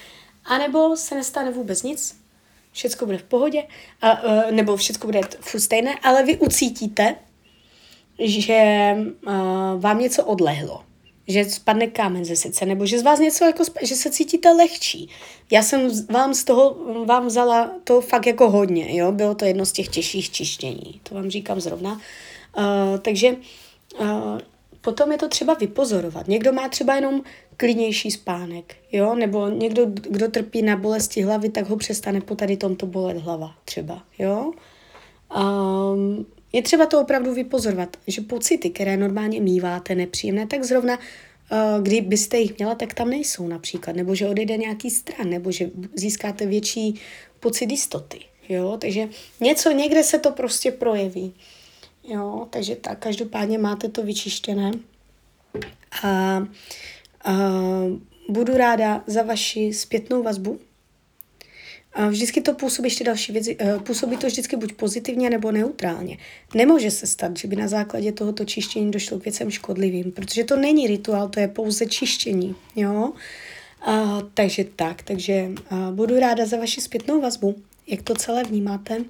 anebo 0.45 0.97
se 0.97 1.15
nestane 1.15 1.51
vůbec 1.51 1.83
nic, 1.83 2.17
všechno 2.71 3.07
bude 3.07 3.17
v 3.17 3.23
pohodě, 3.23 3.63
a, 4.01 4.23
uh, 4.23 4.51
nebo 4.51 4.77
všechno 4.77 5.05
bude 5.05 5.21
furt 5.39 5.59
stejné, 5.59 5.99
ale 6.03 6.23
vy 6.23 6.37
ucítíte, 6.37 7.15
že 8.19 8.95
uh, 9.27 9.33
vám 9.79 9.99
něco 9.99 10.25
odlehlo, 10.25 10.83
že 11.27 11.45
spadne 11.45 11.87
kámen 11.87 12.25
ze 12.25 12.35
srdce, 12.35 12.65
nebo 12.65 12.85
že 12.85 12.99
z 12.99 13.03
vás 13.03 13.19
něco 13.19 13.45
jako, 13.45 13.63
že 13.81 13.95
se 13.95 14.11
cítíte 14.11 14.51
lehčí. 14.51 15.09
Já 15.51 15.63
jsem 15.63 16.05
vám 16.09 16.33
z 16.33 16.43
toho, 16.43 16.75
vám 17.05 17.27
vzala 17.27 17.71
to 17.83 18.01
fakt 18.01 18.25
jako 18.27 18.49
hodně, 18.49 18.97
jo, 18.97 19.11
bylo 19.11 19.35
to 19.35 19.45
jedno 19.45 19.65
z 19.65 19.71
těch 19.71 19.87
těžších 19.87 20.31
čištění, 20.31 21.01
to 21.03 21.15
vám 21.15 21.29
říkám 21.29 21.59
zrovna. 21.59 22.01
Uh, 22.57 22.99
takže 23.01 23.35
potom 24.83 25.11
je 25.11 25.17
to 25.17 25.27
třeba 25.27 25.53
vypozorovat. 25.53 26.27
Někdo 26.27 26.53
má 26.53 26.69
třeba 26.69 26.95
jenom 26.95 27.21
klidnější 27.57 28.11
spánek, 28.11 28.75
jo, 28.91 29.15
nebo 29.15 29.49
někdo, 29.49 29.85
kdo 29.85 30.27
trpí 30.27 30.61
na 30.61 30.75
bolesti 30.75 31.21
hlavy, 31.21 31.49
tak 31.49 31.69
ho 31.69 31.77
přestane 31.77 32.21
po 32.21 32.35
tady 32.35 32.57
tomto 32.57 32.85
bolet 32.85 33.17
hlava 33.17 33.55
třeba, 33.65 34.03
jo. 34.19 34.51
Um, 35.37 36.25
je 36.53 36.61
třeba 36.61 36.85
to 36.85 37.01
opravdu 37.01 37.33
vypozorovat, 37.33 37.97
že 38.07 38.21
pocity, 38.21 38.69
které 38.69 38.97
normálně 38.97 39.41
míváte 39.41 39.95
nepříjemné, 39.95 40.47
tak 40.47 40.63
zrovna 40.63 40.97
uh, 40.97 41.83
kdybyste 41.83 42.37
jich 42.37 42.57
měla, 42.57 42.75
tak 42.75 42.93
tam 42.93 43.09
nejsou 43.09 43.47
například, 43.47 43.95
nebo 43.95 44.15
že 44.15 44.27
odejde 44.27 44.57
nějaký 44.57 44.89
stran, 44.89 45.29
nebo 45.29 45.51
že 45.51 45.71
získáte 45.95 46.45
větší 46.45 46.99
pocit 47.39 47.71
jistoty, 47.71 48.19
jo, 48.49 48.77
takže 48.81 49.09
něco, 49.41 49.71
někde 49.71 50.03
se 50.03 50.19
to 50.19 50.31
prostě 50.31 50.71
projeví, 50.71 51.33
jo, 52.03 52.47
takže 52.49 52.75
tak, 52.75 52.99
každopádně 52.99 53.57
máte 53.57 53.89
to 53.89 54.03
vyčištěné 54.03 54.71
a, 56.03 56.09
a 56.09 57.33
budu 58.29 58.57
ráda 58.57 59.03
za 59.07 59.23
vaši 59.23 59.73
zpětnou 59.73 60.23
vazbu, 60.23 60.59
a 61.93 62.07
vždycky 62.07 62.41
to 62.41 62.53
působí 62.53 62.85
ještě 62.85 63.03
další 63.03 63.31
věci, 63.31 63.57
eh, 63.59 63.79
působí 63.79 64.17
to 64.17 64.27
vždycky 64.27 64.55
buď 64.55 64.73
pozitivně 64.73 65.29
nebo 65.29 65.51
neutrálně. 65.51 66.17
Nemůže 66.55 66.91
se 66.91 67.07
stát, 67.07 67.37
že 67.37 67.47
by 67.47 67.55
na 67.55 67.67
základě 67.67 68.11
tohoto 68.11 68.45
čištění 68.45 68.91
došlo 68.91 69.19
k 69.19 69.23
věcem 69.23 69.51
škodlivým, 69.51 70.11
protože 70.11 70.43
to 70.43 70.55
není 70.55 70.87
rituál, 70.87 71.29
to 71.29 71.39
je 71.39 71.47
pouze 71.47 71.85
čištění, 71.85 72.55
jo. 72.75 73.13
A, 73.81 74.21
takže 74.33 74.65
tak, 74.75 75.01
takže 75.01 75.51
a, 75.69 75.91
budu 75.91 76.19
ráda 76.19 76.45
za 76.45 76.57
vaši 76.57 76.81
zpětnou 76.81 77.21
vazbu, 77.21 77.55
jak 77.87 78.01
to 78.01 78.15
celé 78.15 78.43
vnímáte. 78.43 79.05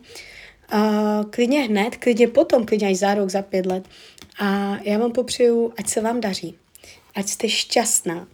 A, 0.73 1.23
klidně 1.29 1.61
hned, 1.61 1.95
klidně 1.97 2.27
potom, 2.27 2.65
klidně 2.65 2.87
až 2.87 2.95
za 2.95 3.13
rok, 3.13 3.29
za 3.29 3.41
pět 3.41 3.65
let. 3.65 3.87
A 4.39 4.77
já 4.83 4.97
vám 4.97 5.11
popřeju, 5.11 5.73
ať 5.77 5.87
se 5.87 6.01
vám 6.01 6.21
daří, 6.21 6.55
ať 7.15 7.27
jste 7.27 7.49
šťastná, 7.49 8.27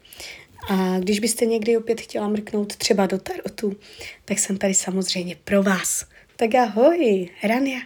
a 0.70 1.00
když 1.00 1.20
byste 1.20 1.46
někdy 1.46 1.78
opět 1.78 2.02
chtěla 2.02 2.28
mrknout 2.28 2.76
třeba 2.76 3.06
do 3.06 3.18
tarotu, 3.18 3.76
tak 4.26 4.40
jsem 4.40 4.58
tady 4.58 4.74
samozřejmě 4.74 5.36
pro 5.44 5.64
vás. 5.64 6.06
Tak 6.36 6.56
ahoj, 6.56 7.30
Rania. 7.44 7.80